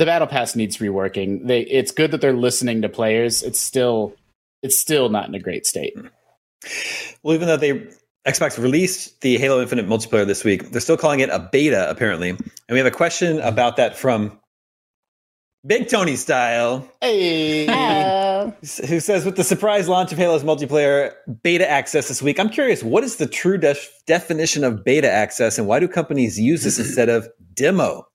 [0.00, 1.46] the battle pass needs reworking.
[1.46, 3.42] They it's good that they're listening to players.
[3.42, 4.16] It's still
[4.62, 5.92] it's still not in a great state.
[5.94, 6.06] Hmm.
[7.22, 7.86] Well, even though they
[8.26, 12.30] Xbox released the Halo Infinite multiplayer this week, they're still calling it a beta apparently.
[12.30, 14.40] And we have a question about that from
[15.66, 17.66] Big Tony style, Hey,
[18.88, 22.82] who says with the surprise launch of Halo's multiplayer beta access this week, I'm curious
[22.82, 26.78] what is the true def- definition of beta access and why do companies use this
[26.78, 28.06] instead of demo?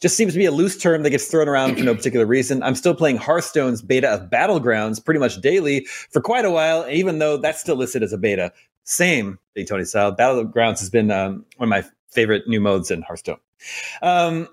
[0.00, 2.62] Just seems to be a loose term that gets thrown around for no particular reason.
[2.62, 7.18] I'm still playing Hearthstone's beta of Battlegrounds pretty much daily for quite a while, even
[7.18, 8.52] though that's still listed as a beta.
[8.84, 10.14] Same, Big Tony style.
[10.14, 13.38] Battlegrounds has been um, one of my favorite new modes in Hearthstone.
[14.02, 14.48] Um,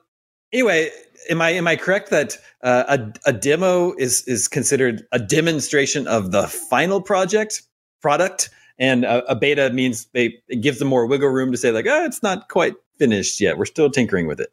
[0.51, 0.91] anyway,
[1.29, 6.07] am I am I correct that uh, a a demo is is considered a demonstration
[6.07, 7.63] of the final project
[8.01, 11.71] product, and a, a beta means they it gives them more wiggle room to say
[11.71, 13.57] like, oh, it's not quite finished yet.
[13.57, 14.51] We're still tinkering with it.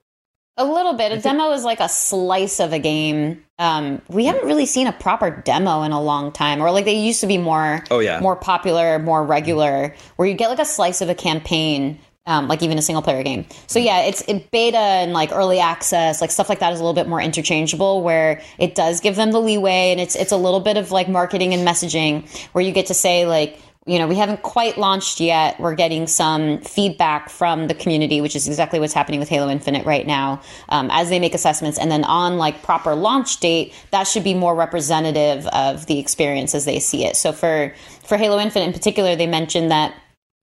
[0.56, 1.12] A little bit.
[1.12, 3.44] A demo is like a slice of a game.
[3.58, 6.98] Um, we haven't really seen a proper demo in a long time, or like they
[6.98, 8.20] used to be more, Oh, yeah.
[8.20, 12.62] more popular, more regular, where you get like a slice of a campaign, um, like
[12.62, 13.46] even a single player game.
[13.66, 16.82] So yeah, it's it, beta and like early access, like stuff like that is a
[16.82, 20.36] little bit more interchangeable, where it does give them the leeway, and it's it's a
[20.36, 24.08] little bit of like marketing and messaging, where you get to say like you know,
[24.08, 25.60] we haven't quite launched yet.
[25.60, 29.86] We're getting some feedback from the community, which is exactly what's happening with Halo Infinite
[29.86, 31.78] right now, um, as they make assessments.
[31.78, 36.52] And then on like proper launch date, that should be more representative of the experience
[36.52, 37.16] as they see it.
[37.16, 37.72] So for
[38.02, 39.94] for Halo Infinite in particular, they mentioned that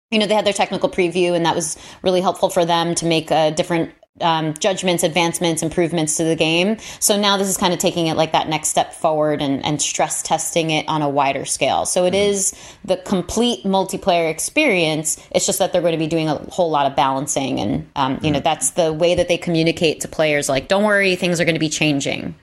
[0.10, 3.06] you know they had their technical preview, and that was really helpful for them to
[3.06, 6.78] make a different um, judgments, advancements, improvements to the game.
[7.00, 9.82] So now this is kind of taking it like that next step forward and, and
[9.82, 11.86] stress testing it on a wider scale.
[11.86, 12.54] So it is
[12.86, 15.18] the complete multiplayer experience.
[15.32, 18.20] It's just that they're going to be doing a whole lot of balancing, and um,
[18.22, 20.48] you know that's the way that they communicate to players.
[20.48, 22.36] Like, don't worry, things are going to be changing.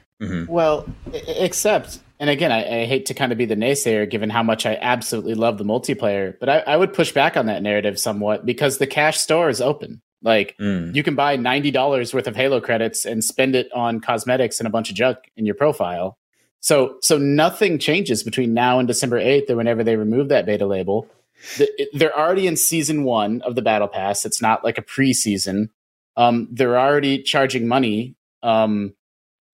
[0.49, 4.29] well, e- except, and again, I, I hate to kind of be the naysayer, given
[4.29, 7.63] how much I absolutely love the multiplayer, but I, I would push back on that
[7.63, 10.03] narrative somewhat because the cash store is open.
[10.23, 10.95] Like Mm.
[10.95, 14.67] you can buy ninety dollars worth of Halo credits and spend it on cosmetics and
[14.67, 16.19] a bunch of junk in your profile.
[16.61, 20.67] So, so nothing changes between now and December eighth, or whenever they remove that beta
[20.67, 21.09] label.
[21.57, 24.27] The, it- they're already in season one of the battle pass.
[24.27, 25.71] It's not like a preseason.
[26.19, 28.15] Um, they're already charging money.
[28.43, 28.93] Um,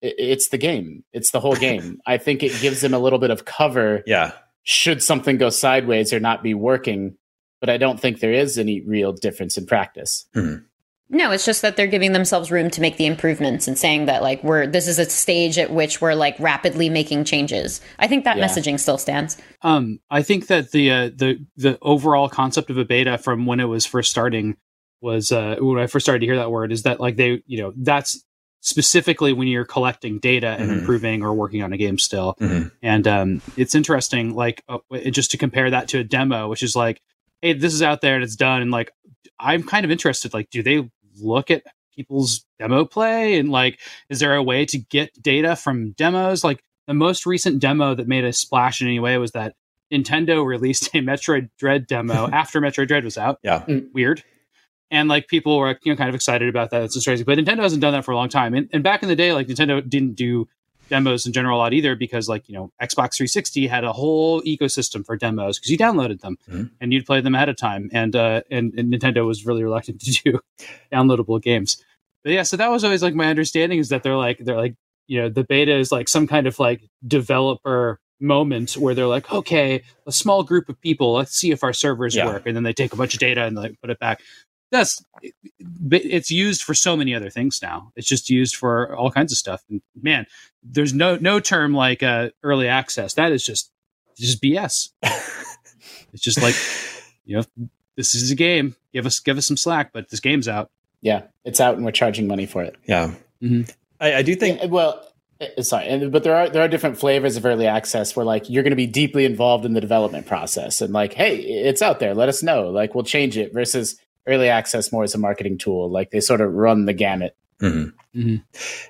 [0.03, 1.05] it- it's the game.
[1.13, 2.01] It's the whole game.
[2.07, 4.33] I think it gives them a little bit of cover Yeah.
[4.65, 7.17] should something go sideways or not be working.
[7.61, 10.27] But I don't think there is any real difference in practice.
[11.09, 14.23] No, it's just that they're giving themselves room to make the improvements and saying that
[14.23, 17.81] like we're this is a stage at which we're like rapidly making changes.
[18.01, 18.45] I think that Yeah.
[18.47, 19.37] messaging still stands.
[19.63, 23.61] Um, I think that the uh, the the overall concept of a beta from when
[23.61, 24.57] it was first starting
[25.01, 27.59] was uh, when I first started to hear that word is that like they you
[27.63, 28.23] know that's
[28.61, 30.79] specifically when you're collecting data and Mhm.
[30.81, 32.35] improving or working on a game still.
[32.41, 32.73] Mhm.
[32.83, 34.79] And um, it's interesting, like uh,
[35.11, 37.01] just to compare that to a demo, which is like,
[37.43, 38.63] hey, this is out there and it's done.
[38.63, 38.91] And like,
[39.39, 40.35] I'm kind of interested.
[40.35, 40.89] Like, do they
[41.21, 41.63] look at
[41.95, 46.45] people's demo play and like, is there a way to get data from demos?
[46.45, 49.55] Like, the most recent demo that made a splash in any way was that
[49.93, 53.39] Nintendo released a Metroid Dread demo after Metroid Dread was out.
[53.43, 53.65] Yeah.
[53.67, 53.93] Mm.
[53.93, 54.25] Weird.
[54.91, 56.85] And like people were you know kind of excited about that.
[56.85, 57.25] It's just crazy.
[57.25, 58.55] But Nintendo hasn't done that for a long time.
[58.55, 60.49] And, and back in the day, like Nintendo didn't do
[60.89, 64.41] demos in general a lot either because like you know Xbox 360 had a whole
[64.43, 66.71] ecosystem for demos because you downloaded them Mhm.
[66.81, 67.91] and you'd play them ahead of time.
[67.93, 70.41] And uh and, and Nintendo was really reluctant to do
[70.93, 71.83] downloadable games.
[72.25, 74.75] But yeah, so that was always like my understanding is that they're like they're like
[75.07, 79.31] you know the beta is like some kind of like developer moment where they're like
[79.31, 82.25] okay a small group of people let's see if our servers Yeah.
[82.27, 84.23] work and then they take a bunch of data and like put it back
[84.73, 85.05] that's
[85.91, 87.93] it's used for so many other things now.
[87.97, 89.63] It's just used for all kinds of stuff.
[89.71, 90.27] And man,
[90.63, 93.15] there's no no term like uh, early access.
[93.15, 93.71] That is just
[94.17, 94.91] just BS.
[96.13, 96.55] it's just like
[97.25, 98.75] you know, this is a game.
[98.93, 100.71] Give us give us some slack, but this game's out.
[101.01, 102.77] Yeah, it's out and we're charging money for it.
[102.87, 103.15] Yeah.
[103.43, 103.73] Mhm.
[104.01, 105.07] I, I do think Yeah, well,
[105.41, 108.49] uh, sorry, and- but there are there are different flavors of early access where like
[108.51, 112.01] you're going to be deeply involved in the development process and like, hey, it's out
[112.01, 113.53] there, let us know, like we'll change it.
[113.53, 117.37] Versus early access more as a marketing tool, like they sort of run the gamut.
[117.61, 117.93] Mhm.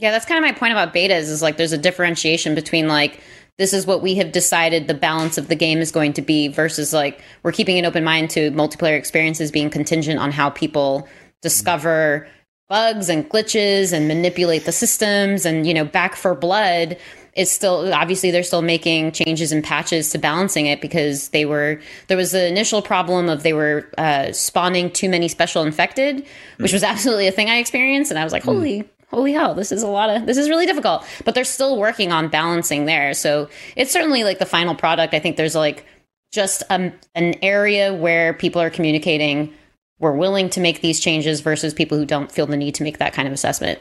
[0.01, 3.21] Yeah, that's kind of my point about betas is like there's a differentiation between like
[3.59, 6.49] this is what we have decided the balance of the game is going to be
[6.49, 11.09] versus like we're keeping an open mind to multiplayer experiences being contingent on how people
[11.43, 12.29] discover
[12.69, 16.97] bugs and glitches and manipulate the systems and you know back for blood
[17.37, 21.81] is still obviously they're still making changes and patches to balancing it because they were
[22.09, 26.27] there was the initial problem of they were uh, spawning too many special infected
[26.59, 28.11] which was absolutely a thing i experienced.
[28.11, 30.67] And i was like holy holy hell this is a lot of this is really
[30.67, 31.05] difficult.
[31.25, 33.15] But they're still working on balancing there.
[33.15, 35.15] So it's certainly like the final product.
[35.15, 35.87] I think there's like
[36.33, 39.53] just um, an area where people are communicating
[39.99, 42.99] we're willing to make these changes versus people who don't feel the need to make
[42.99, 43.79] that kind of assessment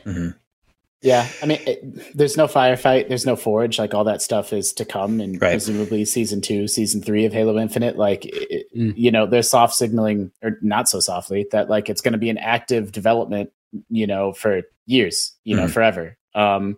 [1.02, 4.74] Yeah, I mean, it, there's no firefight, there's no forge, like all that stuff is
[4.74, 5.52] to come, and Right.
[5.52, 8.94] presumably season two, season three of Halo Infinite, like it, Mm.
[8.98, 12.30] you know, they're soft signaling or not so softly that like it's going to be
[12.32, 13.52] an active development,
[13.90, 15.72] you know, for years, you know, Mhm.
[15.72, 16.78] forever, um,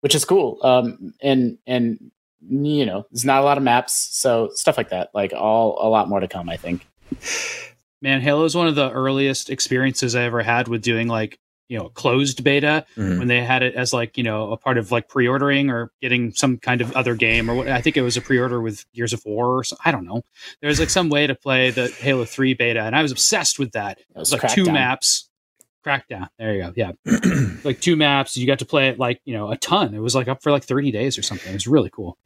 [0.00, 0.58] which is cool.
[0.62, 2.10] Um, and and
[2.48, 5.88] you know, there's not a lot of maps, so stuff like that, like all a
[5.90, 6.86] lot more to come, I think.
[8.00, 11.78] Man, Halo is one of the earliest experiences I ever had with doing like you
[11.78, 13.18] know closed beta Mhm.
[13.18, 16.32] when they had it as like you know a part of like pre-ordering or getting
[16.32, 19.12] some kind of other game or what I think it was a pre-order with Gears
[19.12, 20.22] of War or so, I don't know.
[20.60, 23.58] There was like some way to play the Halo 3 beta and I was obsessed
[23.58, 23.98] with that.
[23.98, 24.72] It It was was like two Crackdown.
[24.72, 25.24] maps.
[25.86, 26.28] Crackdown.
[26.38, 26.72] There you go.
[26.76, 26.92] Yeah.
[27.64, 28.36] like two maps.
[28.36, 29.94] You got to play it like, you know, a ton.
[29.94, 31.50] It was like up for like 30 days or something.
[31.50, 32.18] It was really cool.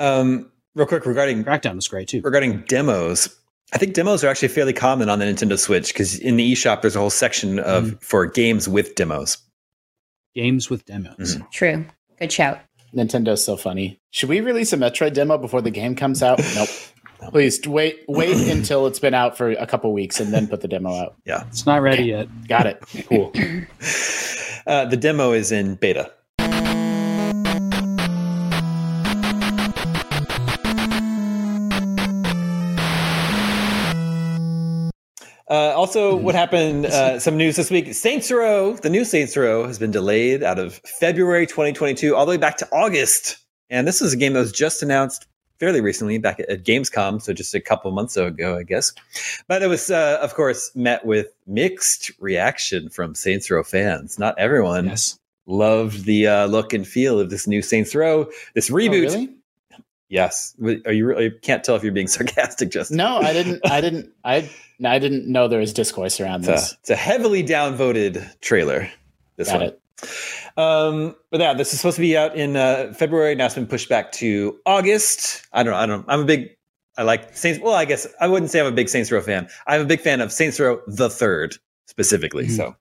[0.00, 2.20] um, real quick regarding Crackdown was great too.
[2.22, 3.28] regarding demos.
[3.72, 6.82] I think demos are actually fairly common on the Nintendo Switch because in the eShop
[6.82, 8.02] there's a whole section of Mhm.
[8.02, 9.38] for games with demos.
[10.34, 11.36] Games with demos.
[11.36, 11.50] Mhm.
[11.50, 11.86] true
[12.18, 12.60] good shout
[12.94, 14.00] Nintendo's so funny.
[14.10, 16.40] Should we release a Metroid demo before the game comes out?
[16.54, 16.68] Nope.
[17.32, 18.00] Please wait.
[18.08, 21.16] Wait until it's been out for a couple weeks and then put the demo out.
[21.24, 21.44] Yeah.
[21.48, 22.28] It's not ready yet.
[22.46, 22.82] Got it.
[23.08, 23.32] Cool.
[24.66, 26.10] Uh, the demo is in beta.
[35.48, 36.86] Uh, also, what happened?
[36.86, 37.92] Uh, some news this week.
[37.94, 42.30] Saints Row, the new Saints Row, has been delayed out of February 2022 all the
[42.30, 43.38] way back to August.
[43.70, 45.26] And this is a game that was just announced
[45.58, 48.92] fairly recently, back at, at Gamescom, so just a couple months ago, I guess.
[49.48, 54.18] But it was, uh, of course, met with mixed reaction from Saints Row fans.
[54.18, 55.18] Not everyone Yes.
[55.46, 58.90] loved the uh, look and feel of this new Saints Row, this Oh, reboot.
[59.12, 59.30] really?
[60.08, 60.54] Yes,
[60.86, 61.06] are you?
[61.06, 62.96] Really, I can't tell if you're being sarcastic, Justin.
[62.98, 63.60] No, I didn't.
[63.70, 64.12] I didn't.
[64.24, 64.48] I
[64.84, 66.76] I didn't know there was discourse around It's a, this.
[66.80, 68.88] it's a heavily downvoted trailer.
[69.36, 69.68] This Got one.
[69.70, 69.80] it.
[70.56, 73.34] Um, but yeah, this is supposed to be out in uh, February.
[73.34, 75.46] Now it's been pushed back to August.
[75.52, 75.78] I don't know.
[75.78, 76.04] I don't.
[76.08, 76.50] I'm a big.
[76.98, 77.60] I like Saints.
[77.62, 79.48] Well, I guess I wouldn't say I'm a big Saints Row fan.
[79.66, 82.46] I'm a big fan of Saints Row the Third specifically.
[82.46, 82.56] Mhm.
[82.56, 82.76] So,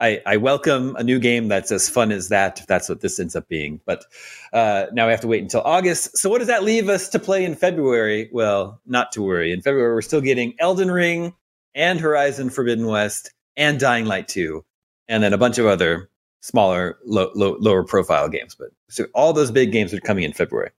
[0.00, 2.60] I, I welcome a new game that's as fun as that.
[2.60, 3.80] If that's what this ends up being.
[3.84, 4.04] But
[4.52, 6.16] uh, now we have to wait until August.
[6.18, 8.28] So what does that leave us to play in February?
[8.32, 9.52] Well, not to worry.
[9.52, 11.34] In February, we're still getting Elden Ring
[11.74, 14.64] and Horizon Forbidden West and Dying Light 2,
[15.08, 16.08] and then a bunch of other
[16.40, 18.54] smaller, low, low, lower profile games.
[18.54, 20.70] But so all those big games are coming in February.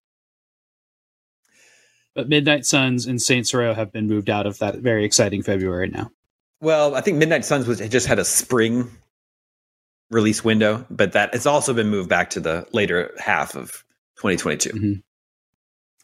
[2.15, 5.89] But Midnight Suns and Saints Row have been moved out of that very exciting February
[5.89, 6.11] now.
[6.63, 8.89] Well, I think Midnight Suns was it just had a spring
[10.11, 13.85] release window, but that it's also been moved back to the later half of
[14.19, 15.03] 2022.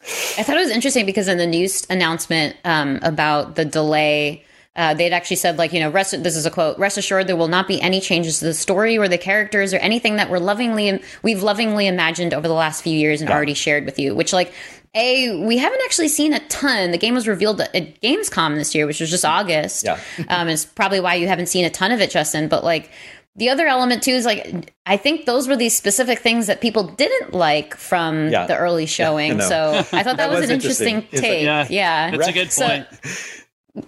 [0.03, 4.45] I thought it was interesting because in the news announcement um, about the delay,
[4.75, 7.37] uh, they'd actually said, like, you know, rest, this is a quote, rest assured there
[7.37, 10.39] will not be any changes to the story or the characters or anything that we're
[10.39, 13.37] lovingly, we've lovingly imagined over the last few years and Yeah.
[13.37, 14.53] already shared with you, which, like,
[14.95, 16.91] a, we haven't actually seen a ton.
[16.91, 19.85] The game was revealed at, at Gamescom this year, which was just August.
[19.85, 20.01] Yeah.
[20.29, 22.49] um, it's probably why you haven't seen a ton of it, Justin.
[22.49, 22.91] But like
[23.37, 26.85] the other element too is like I think those were these specific things that people
[26.85, 28.47] didn't like from Yeah.
[28.47, 29.37] the early showing.
[29.37, 29.49] know.
[29.49, 30.95] so I thought that, That was, was an interesting.
[30.97, 31.45] interesting It's like- take.
[31.45, 31.67] yeah,
[32.11, 32.87] yeah, That's a good So- point.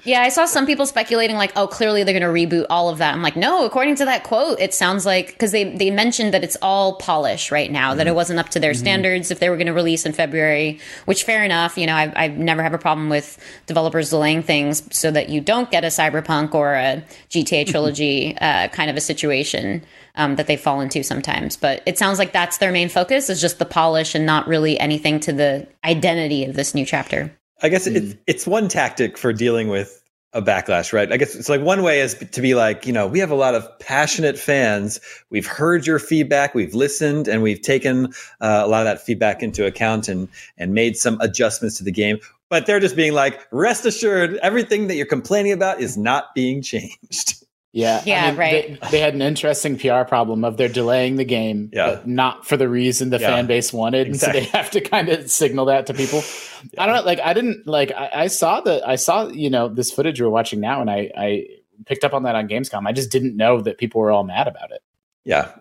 [0.05, 2.99] Yeah, I saw some people speculating like, oh, clearly they're going to reboot all of
[2.99, 3.15] that.
[3.15, 3.65] I'm like, no.
[3.65, 7.51] According to that quote, it sounds like because they they mentioned that it's all polish
[7.51, 10.07] right now, that it wasn't up to their standards if they were going to release
[10.07, 10.81] in February.
[11.05, 11.77] Which fair enough.
[11.77, 15.41] You know, I I never have a problem with developers delaying things so that you
[15.41, 19.83] don't get a cyberpunk or a GTA trilogy uh, kind of a situation.
[20.17, 23.41] Um, that they fall into sometimes, but it sounds like that's their main focus is
[23.41, 27.33] just the polish and not really anything to the identity of this new chapter.
[27.63, 30.03] I guess it's it's one tactic for dealing with
[30.33, 31.11] a backlash, right?
[31.13, 33.35] I guess it's like one way is to be like, you know, we have a
[33.35, 35.01] lot of passionate fans.
[35.31, 38.07] We've heard your feedback, we've listened, and we've taken
[38.41, 41.93] uh, a lot of that feedback into account and and made some adjustments to the
[41.93, 42.19] game.
[42.49, 46.63] But they're just being like, rest assured, everything that you're complaining about is not being
[46.63, 47.40] changed.
[47.73, 48.81] Yeah, Yeah, right.
[48.81, 51.87] They, they had an interesting PR problem of they're delaying the game, Yeah.
[51.91, 53.29] but not for the reason the Yeah.
[53.29, 54.41] fan base wanted, Exactly.
[54.41, 56.23] and so they have to kind of signal that to people.
[56.79, 59.69] I don't know, like I didn't like I, I saw the I saw you know
[59.69, 61.47] this footage we're watching now, and I I
[61.87, 62.87] picked up on that on Gamescom.
[62.89, 64.83] I just didn't know that people were all mad about it.
[65.25, 65.53] Yeah,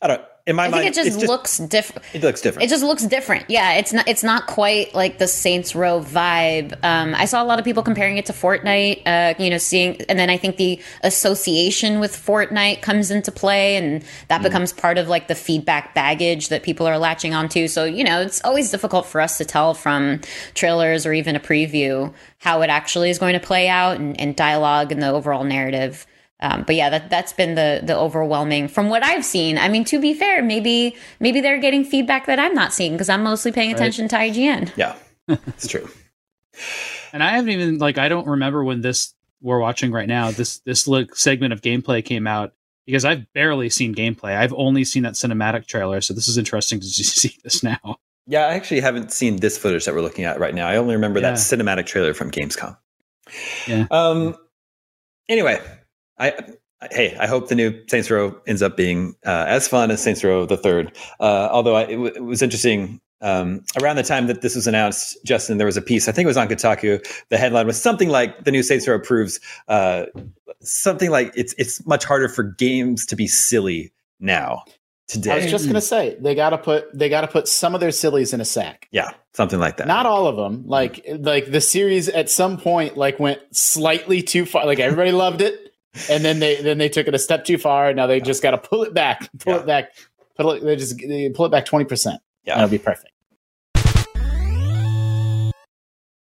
[0.00, 0.22] I don't.
[0.44, 2.04] In my I mind, think it just, it's looks different.
[2.14, 2.66] it looks different.
[2.66, 3.48] It just looks different.
[3.48, 6.76] Yeah, it's not it's not quite like the Saints Row vibe.
[6.82, 9.02] Um, I saw a lot of people comparing it to Fortnite.
[9.06, 13.76] Uh, you know, seeing and then I think the association with Fortnite comes into play,
[13.76, 17.68] and that becomes part of like the feedback baggage that people are latching onto.
[17.68, 20.22] So you know, it's always difficult for us to tell from
[20.54, 24.34] trailers or even a preview how it actually is going to play out and, and
[24.34, 26.04] dialogue and the overall narrative.
[26.42, 29.56] Um, but yeah, that that's been the the overwhelming from what I've seen.
[29.56, 33.08] I mean, to be fair, maybe maybe they're getting feedback that I'm not seeing because
[33.08, 34.72] I'm mostly paying attention to IGN.
[34.76, 34.96] yeah,
[35.28, 35.88] it's true.
[37.12, 40.58] And I haven't even like I don't remember when this we're watching right now this
[40.60, 42.52] this li- segment of gameplay came out
[42.86, 44.36] because I've barely seen gameplay.
[44.36, 47.98] I've only seen that cinematic trailer, so this is interesting to see this now.
[48.26, 50.68] Yeah, I actually haven't seen this footage that we're looking at right now.
[50.68, 52.76] I only remember that cinematic trailer from Gamescom.
[53.66, 53.86] Yeah.
[53.90, 54.36] Um.
[55.28, 55.60] Anyway,
[56.26, 56.44] I.
[56.90, 60.24] Hey, I hope the new Saints Row ends up being uh, as fun as Saints
[60.24, 60.96] Row the Third.
[61.20, 64.66] Uh, although I, it, w- it was interesting um, around the time that this was
[64.66, 66.08] announced, Justin, there was a piece.
[66.08, 67.00] I think it was on Kotaku.
[67.28, 70.06] The headline was something like "The new Saints Row proves uh,
[70.60, 74.64] something like it's it's much harder for games to be silly now
[75.06, 77.76] today." I was just gonna say they got to put they got to put some
[77.76, 78.88] of their sillies in a sack.
[78.90, 79.86] yeah, something like that.
[79.86, 80.66] Not all of them.
[80.66, 84.66] Like like the series at some point like went slightly too far.
[84.66, 85.71] Like everybody loved it,
[86.10, 87.88] and then they then they took it a step too far.
[87.88, 89.60] And now they just got to pull it back, pull Yeah.
[89.60, 89.92] it back,
[90.36, 90.62] pull it.
[90.64, 92.20] They just they pull it back twenty percent.
[92.44, 92.54] Yeah.
[92.56, 93.08] that'll be perfect.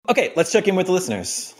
[0.08, 1.54] okay, let's check in with the listeners.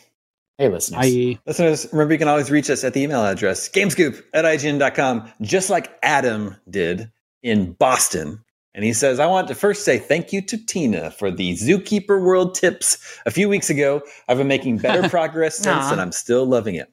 [0.58, 1.00] Hey, listeners.
[1.02, 5.28] I Listeners, remember you can always reach us at the email address gamescoop at IGN.com,
[5.40, 7.10] just like Adam did
[7.42, 8.40] in Boston.
[8.72, 12.22] And he says, I want to first say thank you to Tina for the Zookeeper
[12.22, 14.00] World tips a few weeks ago.
[14.28, 16.92] I've been making better progress since, and I'm still loving it.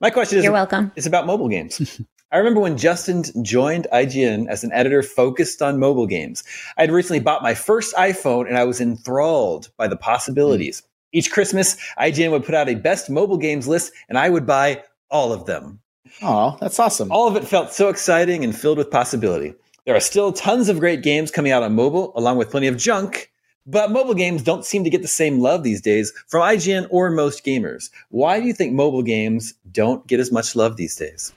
[0.00, 0.92] My question is You're welcome.
[0.96, 2.00] It's about mobile games.
[2.32, 6.44] I remember when Justin joined IGN as an editor focused on mobile games.
[6.76, 10.80] I had recently bought my first iPhone and I was enthralled by the possibilities.
[10.80, 10.84] Mm.
[11.12, 14.84] Each Christmas, IGN would put out a best mobile games list and I would buy
[15.10, 15.80] all of them.
[16.22, 17.10] Oh, that's awesome.
[17.10, 19.54] All of it felt so exciting and filled with possibility.
[19.86, 22.76] There are still tons of great games coming out on mobile, along with plenty of
[22.76, 23.29] junk,
[23.66, 27.10] but mobile games don't seem to get the same love these days from IGN or
[27.10, 27.90] most gamers.
[28.08, 31.32] Why do you think mobile games don't get as much love these days?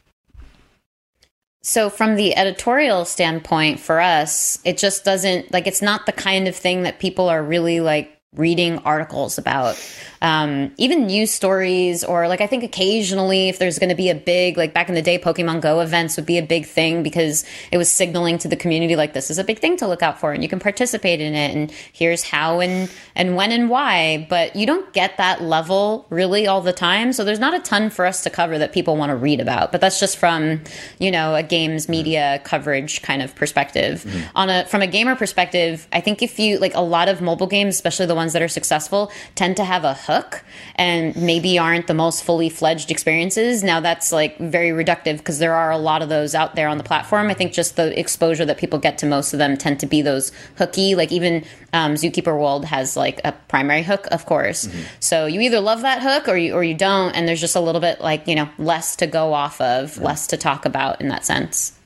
[1.62, 6.48] So, from the editorial standpoint, for us, it just doesn't like it's not the kind
[6.48, 9.80] of thing that people are really like reading articles about.
[10.22, 14.16] Um, even news stories, or like I think occasionally, if there's going to be a
[14.16, 17.44] big, like back in the day, Pokemon Go events would be a big thing because
[17.72, 20.22] it was signaling to the community like this is a big thing to look out
[20.22, 24.26] for, and you can participate in it, and here's how and and when and why.
[24.30, 27.90] But you don't get that level really all the time, so there's not a ton
[27.90, 29.74] for us to cover that people want to read about.
[29.74, 30.62] But that's just from
[31.00, 34.06] you know a games media coverage kind of perspective.
[34.36, 37.48] On a from a gamer perspective, I think if you like a lot of mobile
[37.48, 40.46] games, especially the ones that are successful, tend to have a hook
[40.76, 43.62] and maybe aren't the most fully fledged experiences.
[43.62, 46.78] Now that's like very reductive because there are a lot of those out there on
[46.78, 47.30] the platform.
[47.30, 50.02] I think just the exposure that people get to most of them tend to be
[50.02, 50.96] those hooky.
[50.96, 51.44] Like even
[51.74, 54.70] um, Zookeeper World has like a primary hook, of course.
[55.00, 57.60] So you either love that hook or you or you don't, and there's just a
[57.60, 61.10] little bit like you know less to go off of, less to talk about in
[61.10, 61.78] that sense.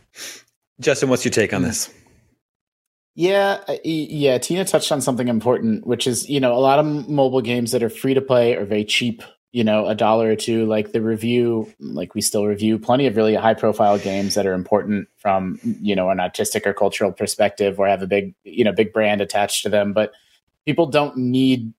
[0.80, 1.92] Justin, what's your take on this?
[3.18, 4.38] Yeah, yeah.
[4.38, 7.82] Tina touched on something important, which is you know a lot of mobile games that
[7.82, 9.24] are free to play are very cheap.
[9.52, 10.68] You know, a dollar or two.
[10.68, 14.54] Like the review, like we still review plenty of really high profile games that are
[14.54, 18.72] important from you know an artistic or cultural perspective, or have a big you know
[18.72, 19.94] big brand attached to them.
[19.94, 20.12] But
[20.68, 21.74] people don't need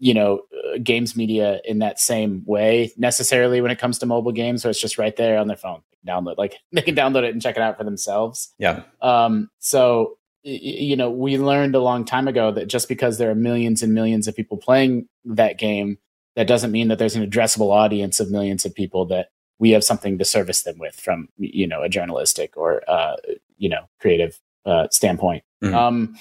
[0.00, 4.32] you know uh, games media in that same way necessarily when it comes to mobile
[4.32, 5.82] games, where it's just right there on their phone.
[6.04, 8.52] Download like they can download it and check it out for themselves.
[8.58, 8.82] Yeah.
[9.00, 13.34] Um, so you know, we learned a long time ago that just because there are
[13.34, 15.98] millions and millions of people playing that game,
[16.36, 19.28] that doesn't mean that there's an addressable audience of millions of people that
[19.58, 23.16] we have something to service them with from you know a journalistic or uh,
[23.58, 25.44] you know creative uh, standpoint.
[25.62, 25.74] Mm-hmm.
[25.74, 26.16] Um,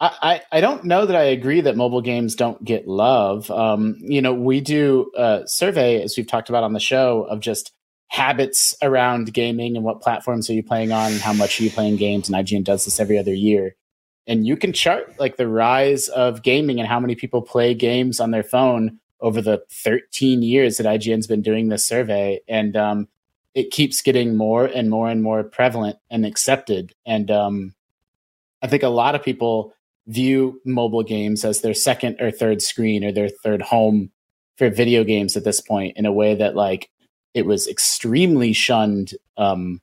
[0.00, 3.48] I, I don't know that I agree that mobile games don't get love.
[3.52, 7.38] Um, you know, we do a survey, as we've talked about on the show, of
[7.38, 7.72] just
[8.12, 11.70] habits around gaming and what platforms are you playing on and how much are you
[11.70, 12.28] playing games.
[12.28, 13.74] And IGN does this every other year.
[14.26, 18.20] And you can chart like the rise of gaming and how many people play games
[18.20, 22.38] on their phone over the 13 years that IGN's been doing this survey.
[22.48, 23.08] And um,
[23.54, 26.94] it keeps getting more and more and more prevalent and accepted.
[27.06, 27.74] And um,
[28.60, 29.72] I think a lot of people
[30.06, 34.10] view mobile games as their second or third screen or their third home
[34.58, 36.90] for video games at this point in a way that like
[37.34, 39.80] it was extremely shunned um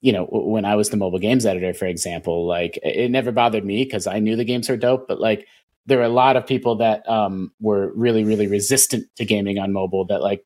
[0.00, 3.64] you know when i was the mobile games editor for example like it never bothered
[3.64, 5.46] me because i knew the games were dope but like
[5.86, 9.72] there were a lot of people that um were really really resistant to gaming on
[9.72, 10.44] mobile that like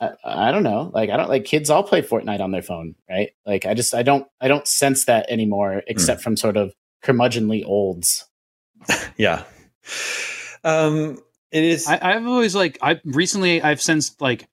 [0.00, 2.94] I, I don't know like i don't like kids all play fortnite on their phone
[3.08, 6.24] right like i just i don't i don't sense that anymore except mm.
[6.24, 8.26] from sort of curmudgeonly olds
[9.16, 9.44] yeah.
[10.64, 11.18] Um,
[11.50, 11.86] it is.
[11.86, 14.48] I, have always like I recently I've sensed like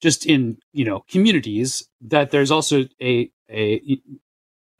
[0.00, 3.98] just in you know communities that there's also a a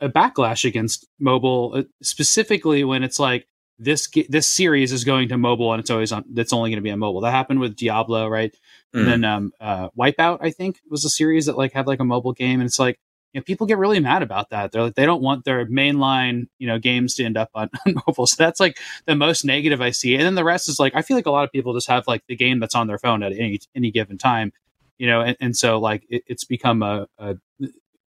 [0.00, 3.46] a backlash against mobile uh, specifically when it's like
[3.78, 6.82] this this series is going to mobile and it's always on it's only going to
[6.82, 8.56] be on mobile that happened with diablo right
[8.94, 9.00] mm.
[9.00, 12.04] and then um uh wipeout i think was a series that like had like a
[12.04, 12.98] mobile game and it's like
[13.36, 14.72] you know, people get really mad about that.
[14.72, 17.96] They're like, they don't want their mainline, you know, games to end up on, on,
[18.06, 18.26] mobile.
[18.26, 20.14] So that's like the most negative I see.
[20.14, 22.04] And then the rest is like, I feel like a lot of people just have
[22.06, 24.54] like the game that's on their phone at any any given time,
[24.99, 27.36] you know, and, and so like it, it's become a, a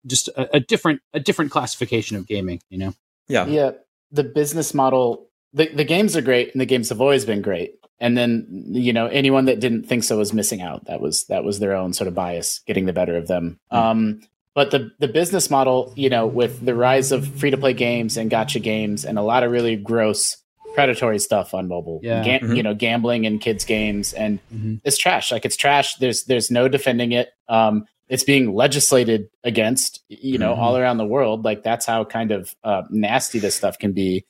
[0.07, 2.95] just a, a, different a different classification of gaming, you know.
[3.28, 3.72] Yeah, yeah.
[4.11, 7.74] The business model, the the games are great, and the games have always been great.
[8.01, 10.87] And then you know anyone that didn't think so was missing out.
[10.87, 13.59] That was that was their own sort of bias getting the better of them.
[13.72, 13.87] Mm-hmm.
[13.87, 14.20] Um,
[14.55, 18.16] but the the business model, you know, with the rise of free to play games
[18.16, 20.37] and gotcha games and a lot of really gross
[20.75, 22.22] predatory stuff on mobile, yeah.
[22.25, 22.55] Ga- mm-hmm.
[22.55, 24.77] you know, gambling and kids games and mm-hmm.
[24.85, 25.33] it's trash.
[25.33, 25.97] Like it's trash.
[25.97, 27.31] There's there's no defending it.
[27.49, 30.61] Um, it's being legislated against, you know, mm-hmm.
[30.61, 31.45] all around the world.
[31.45, 34.27] Like that's how kind of uh, nasty this stuff can be.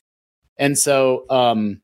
[0.57, 1.81] And so, um,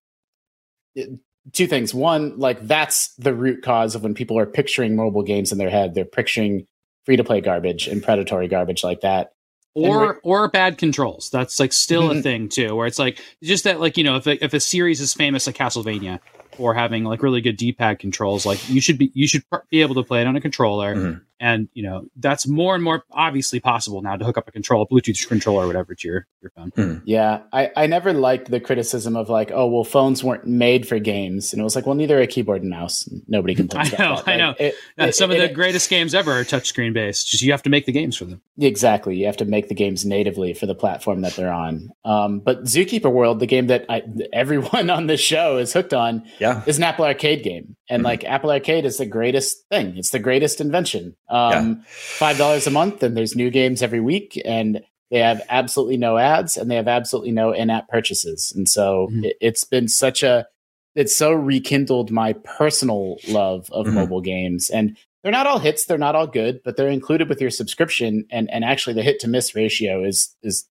[1.51, 1.93] two things.
[1.93, 5.69] One, like that's the root cause of when people are picturing mobile games in their
[5.69, 5.93] head.
[5.93, 6.65] They're picturing
[7.05, 9.33] free to play garbage and predatory garbage like that.
[9.73, 11.29] Or or bad controls.
[11.31, 12.19] That's like still mm-hmm.
[12.19, 14.59] a thing too, where it's like just that like you know if a, if a
[14.59, 16.19] series is famous like Castlevania
[16.57, 19.95] for having like really good D-pad controls, like you should be you should be able
[19.95, 20.95] to play it on a controller.
[20.95, 24.51] Mm-hmm and you know that's more and more obviously possible now to hook up a
[24.51, 26.71] control, a Bluetooth controller or whatever to your your phone.
[26.71, 27.01] Mm.
[27.03, 30.99] Yeah, I I never liked the criticism of like, oh well, phones weren't made for
[30.99, 33.09] games, and it was like, well, neither are a keyboard and mouse.
[33.27, 33.81] Nobody can play.
[33.81, 34.55] I know, like, I know.
[34.59, 37.27] It, it, some it, of the greatest games ever are touchscreen based.
[37.27, 38.41] Just you have to make the games for them.
[38.59, 41.89] Exactly, you have to make the games natively for the platform that they're on.
[42.05, 46.23] Um, but Zookeeper World, the game that I, everyone on this show is hooked on,
[46.39, 46.63] yeah.
[46.67, 48.05] is an Apple Arcade game, and mm-hmm.
[48.05, 49.97] like Apple Arcade is the greatest thing.
[49.97, 51.15] It's the greatest invention.
[51.31, 55.41] Um, yeah five dollars a month, and there's new games every week, and they have
[55.49, 59.25] absolutely no ads, and they have absolutely no in-app purchases, and so mm-hmm.
[59.25, 60.45] it, it's been such a
[60.93, 63.95] it's so rekindled my personal love of mm-hmm.
[63.95, 67.41] mobile games, and they're not all hits, they're not all good, but they're included with
[67.41, 70.67] your subscription, and and actually the hit to miss ratio is is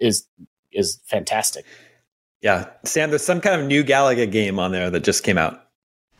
[0.00, 0.26] is
[0.72, 1.64] is fantastic.
[2.40, 5.62] Yeah, Sam, there's some kind of new Galaga game on there that just came out.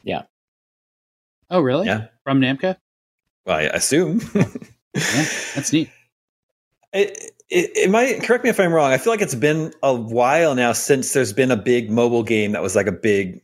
[0.04, 0.22] Yeah.
[1.48, 1.86] Oh, really?
[1.86, 2.08] Yeah.
[2.24, 2.76] From Namco?
[3.46, 4.20] Well, I assume.
[4.34, 4.44] yeah,
[5.54, 5.90] that's neat.
[6.92, 7.16] It,
[7.48, 8.90] it, it, might correct me if I'm wrong.
[8.90, 12.50] I feel like it's been a while now since there's been a big mobile game
[12.50, 13.42] that was like a big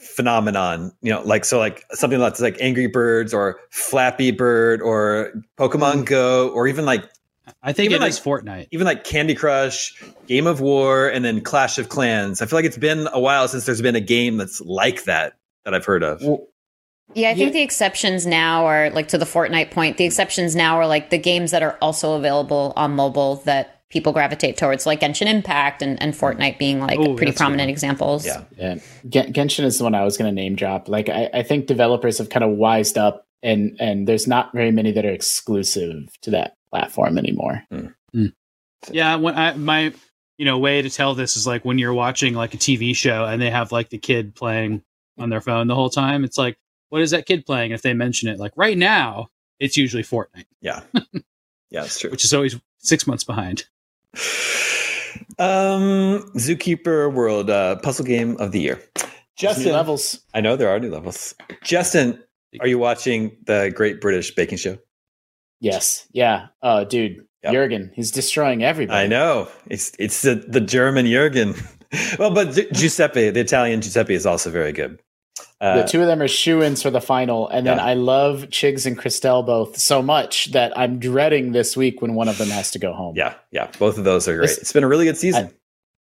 [0.00, 0.90] phenomenon.
[1.00, 6.02] You know, like so, like something that's like Angry Birds or Flappy Bird or Pokemon
[6.02, 6.06] mm.
[6.06, 7.04] Go or even like
[7.62, 8.68] I think it like, is Fortnite.
[8.72, 12.42] Even like Candy Crush, Game of War, and then Clash of Clans.
[12.42, 15.34] I feel like it's been a while since there's been a game that's like that
[15.64, 16.22] that I've heard of.
[16.22, 16.46] Well,
[17.14, 17.60] yeah, I think yeah.
[17.60, 19.96] the exceptions now are like to the Fortnite point.
[19.96, 24.12] The exceptions now are like the games that are also available on mobile that people
[24.12, 28.26] gravitate towards, like Genshin Impact and, and Fortnite being like Ooh, pretty prominent examples.
[28.26, 28.76] Yeah, yeah.
[29.06, 30.88] Genshin is the one I was going to name drop.
[30.88, 34.72] Like, I, I think developers have kind of wised up, and and there's not very
[34.72, 37.62] many that are exclusive to that platform anymore.
[37.72, 37.94] Mm.
[38.14, 38.32] Mm.
[38.90, 39.94] Yeah, when I my
[40.38, 43.24] you know way to tell this is like when you're watching like a TV show
[43.24, 44.82] and they have like the kid playing
[45.18, 46.24] on their phone the whole time.
[46.24, 46.58] It's like,
[46.88, 47.72] what is that kid playing?
[47.72, 49.28] If they mention it, like right now,
[49.58, 50.80] it's usually Fortnite, Yeah.
[51.70, 52.10] Yeah, it's true.
[52.10, 53.64] which is always six months behind.
[55.38, 58.80] Um, Zookeeper World uh, Puzzle Game of the Year.
[59.36, 60.20] Justin, new levels.
[60.34, 61.34] I know there are new levels.
[61.62, 62.22] Justin,
[62.60, 64.78] are you watching the Great British Baking Show?
[65.60, 66.06] Yes.
[66.12, 66.48] Yeah.
[66.62, 67.26] Oh, dude.
[67.42, 67.52] Yep.
[67.52, 68.98] Jurgen, he's destroying everybody.
[68.98, 71.54] I know it's it's the, the German Jurgen.
[72.18, 75.00] well, but Giuseppe, the Italian Giuseppe, is also very good.
[75.60, 78.84] Uh, the two of them are shoe-ins for the final, and then I love Chigs
[78.84, 82.70] and Crystelle both so much that I'm dreading this week when one of them has
[82.72, 83.16] to go home.
[83.16, 84.48] yeah, yeah, both of those are great.
[84.48, 85.50] This- it's been a really good season.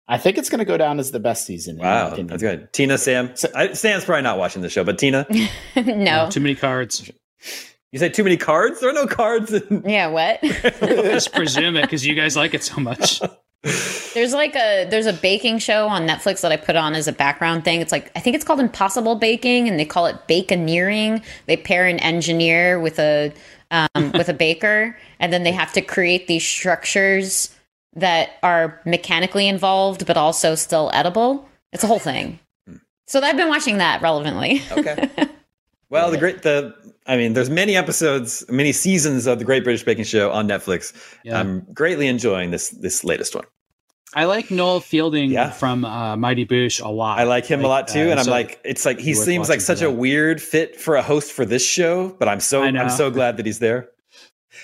[0.07, 1.77] I think it's going to go down as the best season.
[1.77, 2.73] in my wow, that's good.
[2.73, 5.27] Tina, Sam, So- I, Sam's probably not watching the show, but Tina,
[5.77, 6.29] no.
[6.31, 7.11] Too many cards.
[7.93, 8.81] you say too many cards.
[8.81, 9.53] There are no cards.
[9.53, 10.41] In- Yeah, what?
[10.43, 13.21] Just presume it because you guys like it so much.
[13.63, 17.13] There's like a there's a baking show on Netflix that I put on as a
[17.13, 17.81] background thing.
[17.81, 21.23] It's like I think it's called Impossible Baking, and they call it bakineering.
[21.47, 23.33] They pair an engineer with a
[23.71, 27.55] um, with a baker, and then they have to create these structures
[27.95, 31.49] that are mechanically involved but also still edible.
[31.73, 32.39] It's a whole thing.
[33.07, 34.63] So I've been watching that relevantly.
[34.71, 35.11] Okay.
[35.91, 36.77] Well, the great the
[37.11, 40.93] I mean, there's many episodes, many seasons of the Great British Baking Show on Netflix.
[41.25, 41.39] Yeah.
[41.41, 43.45] I'm greatly enjoying this this latest one.
[44.15, 45.51] I like Noel Fielding Yeah.
[45.51, 47.19] from uh, Mighty Boosh a lot.
[47.19, 49.49] I like him a lot too, uh, and I'm so- like, it's like he seems
[49.49, 52.11] like such a weird fit for a host for this show.
[52.19, 52.81] But I'm so I know.
[52.83, 53.89] I'm so glad that he's there.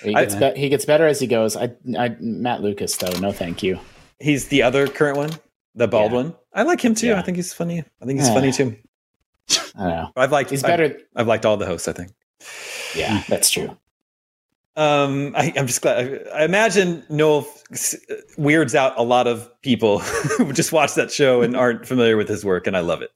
[0.03, 1.55] He I- gets, be- he gets better as he goes.
[1.55, 3.79] I, I, Matt Lucas, though, no thank you.
[4.19, 5.31] He's the other current one,
[5.75, 6.17] the bald Yeah.
[6.17, 6.35] one.
[6.53, 7.07] I like him too.
[7.07, 7.19] Yeah.
[7.19, 7.79] I think he's funny.
[8.01, 8.33] I think he's Yeah.
[8.33, 8.75] funny too.
[9.75, 10.11] I don't know.
[10.17, 10.99] I've liked He's I've- better.
[11.15, 11.87] I've, liked all the hosts.
[11.87, 12.11] I think.
[12.95, 13.77] Yeah, that's true.
[14.75, 16.27] Um, I, I'm just glad.
[16.33, 17.95] I, I imagine Noel s-
[18.37, 19.99] weirds out a lot of people
[20.37, 23.09] who just watch that show and aren't familiar with his work, and I love it.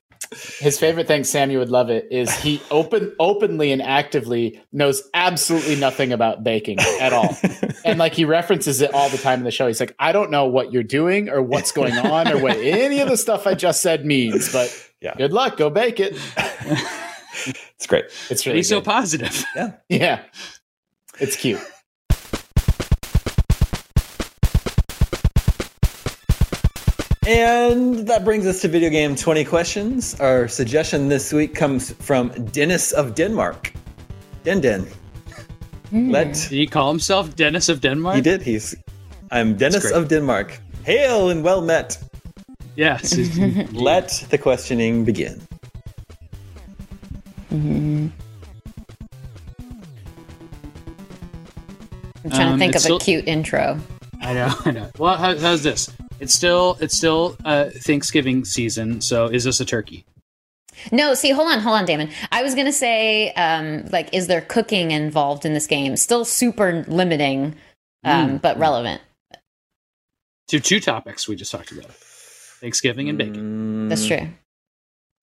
[0.59, 5.03] His favorite thing, Sam, you would love it, is he open openly and actively knows
[5.13, 7.35] absolutely nothing about baking at all.
[7.85, 9.67] and like he references it all the time in the show.
[9.67, 13.01] He's like, I don't know what you're doing or what's going on or what any
[13.01, 15.15] of the stuff I just said means, but Yeah.
[15.17, 16.15] good luck, go bake it.
[17.75, 18.05] It's great.
[18.29, 19.43] It's really He's so positive.
[19.55, 20.19] yeah, Yeah.
[21.19, 21.61] it's cute.
[27.27, 30.19] And that brings us to video game 20 questions.
[30.19, 33.73] Our suggestion this week comes from Dennis of Denmark.
[34.43, 34.87] Den Den.
[35.91, 36.09] Hmm.
[36.09, 38.15] Let Did he call himself Dennis of Denmark?
[38.15, 38.41] he did.
[38.41, 38.75] He's
[39.29, 39.93] I'm Dennis great.
[39.93, 40.59] of Denmark.
[40.83, 41.97] Hail and well met.
[42.75, 43.15] Yes.
[43.71, 45.39] Let the questioning begin.
[47.51, 48.11] I'm
[52.29, 53.79] trying Um, to think of it's a cute intro.
[54.21, 54.53] I know.
[54.65, 54.89] I know.
[54.97, 55.89] Well, how, how's this?
[56.19, 59.01] It's still it's still uh, Thanksgiving season.
[59.01, 60.05] So is this a turkey?
[60.91, 62.09] No, see, hold on, hold on, Daemon.
[62.31, 65.95] I was gonna say, um, like, is there cooking involved in this game?
[65.95, 67.55] Still super limiting,
[68.03, 69.01] um, but relevant.
[70.49, 73.89] To two topics we just talked about: Thanksgiving and bacon.
[73.89, 74.27] That's true.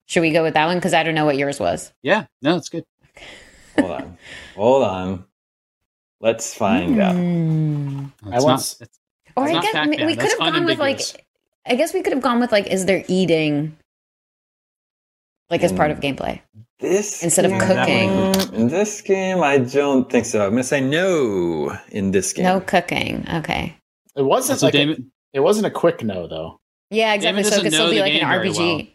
[0.08, 0.76] Should we go with that one?
[0.78, 1.92] Because I don't know what yours was.
[2.02, 2.24] Yeah.
[2.42, 2.84] No, it's good.
[3.78, 4.18] Hold on.
[4.56, 5.24] Hold on.
[6.20, 7.14] Let's find out.
[7.14, 8.10] Mm.
[8.24, 8.98] I it's once- not, it's-
[9.36, 10.06] Or It's I guess Pac-Man.
[10.06, 11.00] we could have gone with like.
[11.66, 13.76] I guess we could have gone with like, is there eating?
[15.50, 16.40] Like as part of gameplay.
[16.80, 18.10] This Instead of cooking.
[18.54, 20.44] In this game, I don't think so.
[20.44, 22.44] I'm gonna say no in this game.
[22.44, 23.26] No cooking.
[23.32, 23.76] Okay.
[24.16, 26.60] It wasn't so like a, Daemon, it wasn't a quick no though.
[26.90, 27.42] Yeah, exactly.
[27.42, 28.56] Daemon So it could still be like an RPG.
[28.58, 28.86] well.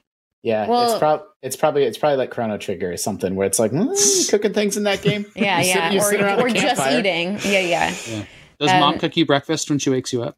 [0.44, 3.60] Yeah, Well- it's prob it's probably it's probably like Chrono Trigger or something where it's
[3.60, 5.26] like mm, cooking things in that game.
[5.36, 5.92] Yeah, You yeah.
[5.92, 7.00] you sit or or just campfire.
[7.00, 7.40] eating.
[7.46, 8.26] Yeah, yeah.
[8.60, 10.38] does Um, mom cook you breakfast when she wakes you up?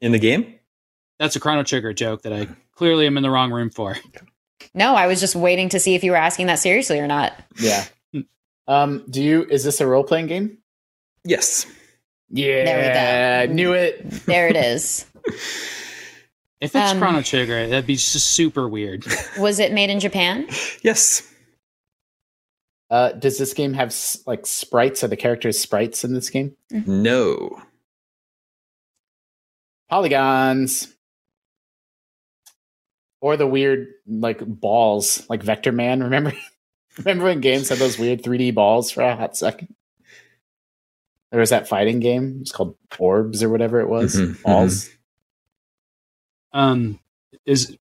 [0.00, 0.54] In the game?
[1.18, 3.96] That's a Chrono Trigger joke that I clearly am in the wrong room for.
[4.74, 7.32] No, I was just waiting to see if you were asking that seriously or not.
[7.60, 7.84] Yeah.
[8.68, 10.58] Um, do you is this a role playing game?
[11.24, 11.66] Yes.
[12.30, 13.54] Yeah, There we go.
[13.54, 14.08] knew it.
[14.26, 15.06] There it is.
[16.60, 19.04] If it's Um, Chrono Trigger, that'd be just super weird.
[19.38, 20.46] Was it made in Japan?
[20.82, 21.26] Yes.
[22.90, 23.94] Uh, does this game have
[24.26, 25.02] like sprites?
[25.04, 26.56] Are the characters sprites in this game?
[26.70, 27.62] No.
[29.88, 30.94] Polygons.
[33.20, 36.00] Or the weird like balls, like Vectorman.
[36.04, 36.32] Remember,
[36.98, 39.74] remember when games had those weird 3D balls for a hot second?
[41.30, 42.38] There was that fighting game.
[42.40, 44.16] It's called Orbs or whatever it was.
[44.16, 44.90] Mhm, Ballz.
[46.52, 46.98] Um,
[47.46, 47.76] is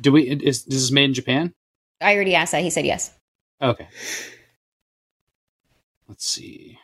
[0.00, 1.54] do we is this made in Japan?
[2.00, 2.62] I already asked that.
[2.62, 3.12] He said yes.
[3.60, 3.88] Okay.
[6.08, 6.78] Let's see.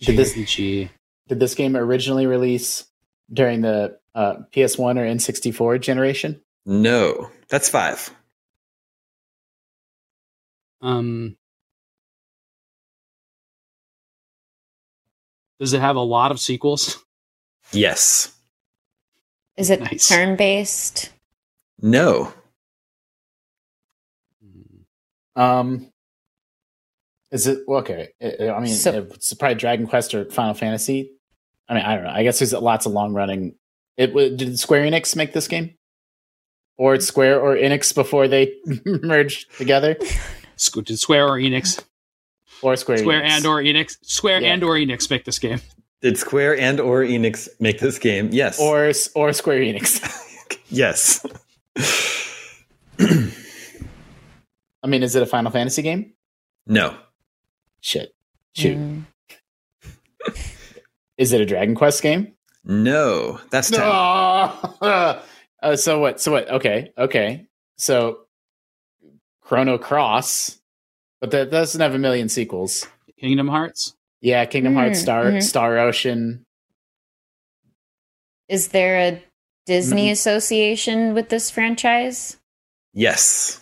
[0.00, 0.90] Should this- JRPG.
[1.28, 2.84] Did this game originally release
[3.32, 6.40] during the uh, PS1 or N64 generation?
[6.64, 7.30] No.
[7.48, 8.10] That's five.
[10.80, 11.36] Um,
[15.58, 17.04] does it have a lot of sequels?
[17.72, 18.35] Yes.
[19.56, 20.08] Is it Nice.
[20.08, 21.10] turn based?
[21.80, 22.32] No.
[25.34, 25.90] Um,
[27.30, 28.08] is it well, okay?
[28.22, 31.12] I I mean, So- it's probably Dragon Quest or Final Fantasy.
[31.68, 32.10] I mean, I don't know.
[32.10, 33.54] I guess there's lots of long running.
[33.96, 35.74] It did Square Enix make this game,
[36.76, 38.54] or it's Square or Enix before they
[38.84, 39.96] merged together,
[40.56, 41.82] Squ- Did Square or Enix?
[42.62, 43.30] or Square Square Enix.
[43.30, 43.96] and or Enix?
[44.02, 44.52] Square Yeah.
[44.52, 45.60] and or Enix make this game.
[46.02, 48.28] Did Square and or Enix make this game?
[48.32, 48.60] Yes.
[48.60, 50.00] or or Square Enix.
[50.68, 51.24] yes.
[54.82, 56.12] I mean, is it a Final Fantasy game?
[56.66, 56.96] No.
[57.80, 58.14] Shit,
[58.54, 58.76] shoot.
[58.76, 59.04] Mm.
[61.18, 62.34] Is it a Dragon Quest game?
[62.64, 63.40] No.
[63.50, 63.80] That's ten.
[63.82, 65.22] uh,
[65.76, 66.20] so what?
[66.20, 66.50] So what?
[66.50, 67.46] Okay, okay.
[67.78, 68.20] So
[69.40, 70.58] Chrono Cross,
[71.20, 72.86] but that doesn't have a million sequels.
[73.18, 73.95] Kingdom Hearts.
[74.20, 75.42] Yeah, Kingdom Hearts, Mm, Star mhm.
[75.42, 76.44] Star Ocean.
[78.48, 79.22] Is there a
[79.66, 80.12] Disney Mm.
[80.12, 82.36] association with this franchise?
[82.94, 83.60] Yes.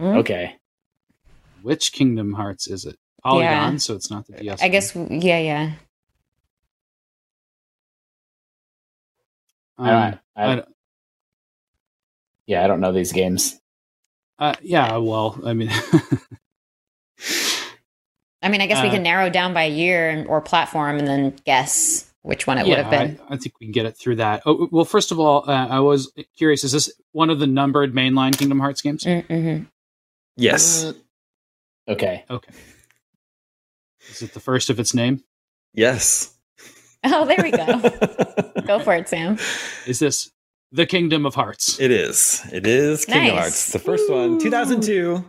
[0.00, 0.16] Mm.
[0.18, 0.56] Okay,
[1.62, 2.96] Which Kingdom Hearts is it?
[3.22, 4.60] Polygon, so it's not the DS.
[4.62, 5.72] I guess, yeah, yeah.
[9.76, 9.88] one.
[9.88, 10.68] I Um, don't, I, I don't-
[12.46, 13.58] yeah, I don't know these games.
[14.38, 15.70] uh, yeah, well, I mean,
[18.44, 21.08] I mean, I guess we Uh, can narrow down by year and, or platform and
[21.08, 23.18] then guess which one it would have been.
[23.28, 24.42] I, I think we can get it through that.
[24.46, 27.94] Oh, well, first of all, uh, I was curious: is this one of the numbered
[27.94, 29.04] mainline Kingdom Hearts games?
[29.04, 29.64] Mm-hmm.
[30.36, 30.84] Yes.
[30.84, 30.92] Uh,
[31.88, 32.24] okay.
[32.30, 32.52] Okay.
[34.10, 35.24] Is it the first of its name?
[35.72, 36.30] yes.
[37.06, 37.66] Oh, there we go.
[38.66, 39.36] go for it, Sam.
[39.86, 40.30] Is this
[40.72, 41.78] the Kingdom of Hearts?
[41.78, 42.40] It is.
[42.50, 43.38] It is Kingdom Nice.
[43.42, 43.72] Hearts.
[43.72, 45.22] The first one, 2002,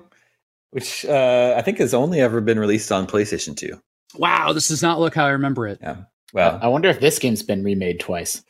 [0.76, 3.80] which uh, I think has only ever been released on PlayStation 2.
[4.18, 5.80] Wow, this does not look how I remember it.
[5.82, 5.96] Yeah.
[6.34, 8.44] Well, I wonder if this game's been remade twice.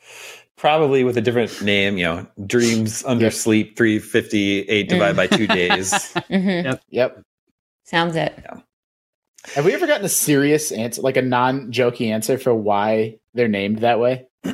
[0.56, 3.32] probably with a different name, you know, Dreams Under Yep.
[3.32, 6.12] Sleep 358 divided by two days.
[6.26, 7.22] hmm Yep.
[7.84, 8.44] Sounds it.
[9.54, 13.78] Have we ever gotten a serious answer, like a non-jokey answer for why they're named
[13.78, 14.26] that way?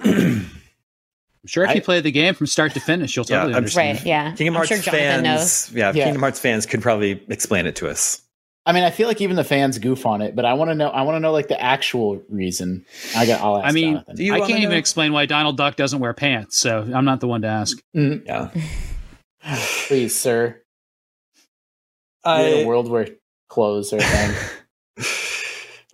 [1.44, 3.54] I'm sure if I- you play the game from start to finish, you'll Yeah, totally
[3.54, 3.98] I'm- understand.
[3.98, 4.32] Right, yeah.
[4.32, 5.40] Kingdom I'm Hearts sure Jonathan knows.
[5.66, 6.04] fans, yeah, Yeah.
[6.04, 8.20] Kingdom Hearts fans could probably explain it to us.
[8.64, 10.76] I mean, I feel like even the fans goof on it, but I want to
[10.76, 10.88] know.
[10.88, 12.84] I want to know like the actual reason.
[13.16, 13.40] I got.
[13.40, 13.66] I'll ask.
[13.66, 14.76] I mean, Do you I can't even know?
[14.76, 17.76] explain why Donald Duck doesn't wear pants, so I'm not the one to ask.
[17.96, 18.50] Mm, Yeah.
[19.88, 20.62] please, sir.
[22.24, 23.08] You're in a I, world where
[23.48, 24.30] clothes are a thing.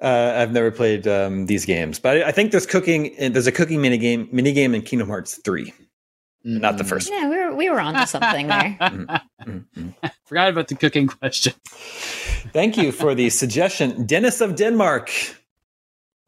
[0.02, 3.14] uh, I've never played um, these games, but I, I think there's cooking.
[3.18, 5.72] There's a cooking mini game, mini game in Kingdom Hearts 3.
[6.44, 6.88] Not the Mm.
[6.88, 8.76] first Yeah, we were we were onto something there.
[9.46, 9.94] Mm, mm.
[10.26, 11.52] Forgot about the cooking question.
[12.52, 14.04] Thank you for the suggestion.
[14.06, 15.10] Dennis of Denmark.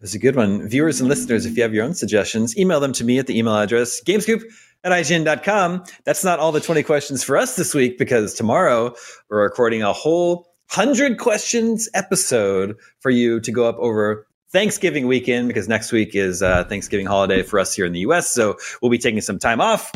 [0.01, 0.67] That's a good one.
[0.69, 3.39] Viewers and listeners, if you have your own suggestions, email them to me at the
[3.39, 4.43] email address gamescoop
[4.85, 5.85] at IGN.com.
[6.05, 8.95] That's not all the 20 questions for us this week because tomorrow
[9.29, 15.49] we're recording a whole 100 questions episode for you to go up over Thanksgiving weekend
[15.49, 18.29] because next week is uh, Thanksgiving holiday for us here in the US.
[18.29, 19.91] So we'll be taking some time off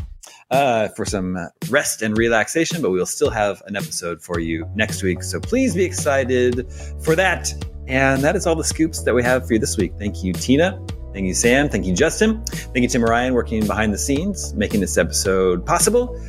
[0.50, 1.38] uh, for some
[1.70, 5.22] rest and relaxation, but we'll still have an episode for you next week.
[5.22, 6.66] So please be excited
[7.04, 7.54] for that.
[7.86, 9.92] And that is all the scoops that we have for you this week.
[9.96, 10.84] Thank you, Tina.
[11.12, 11.68] Thank you, Sam.
[11.68, 12.44] Thank you, Justin.
[12.46, 16.20] Thank you, Tim Ryan, working behind the scenes, making this episode possible.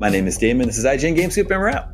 [0.00, 0.66] My name is Daemon.
[0.66, 1.93] This is IGN Game Scoop, and we're out.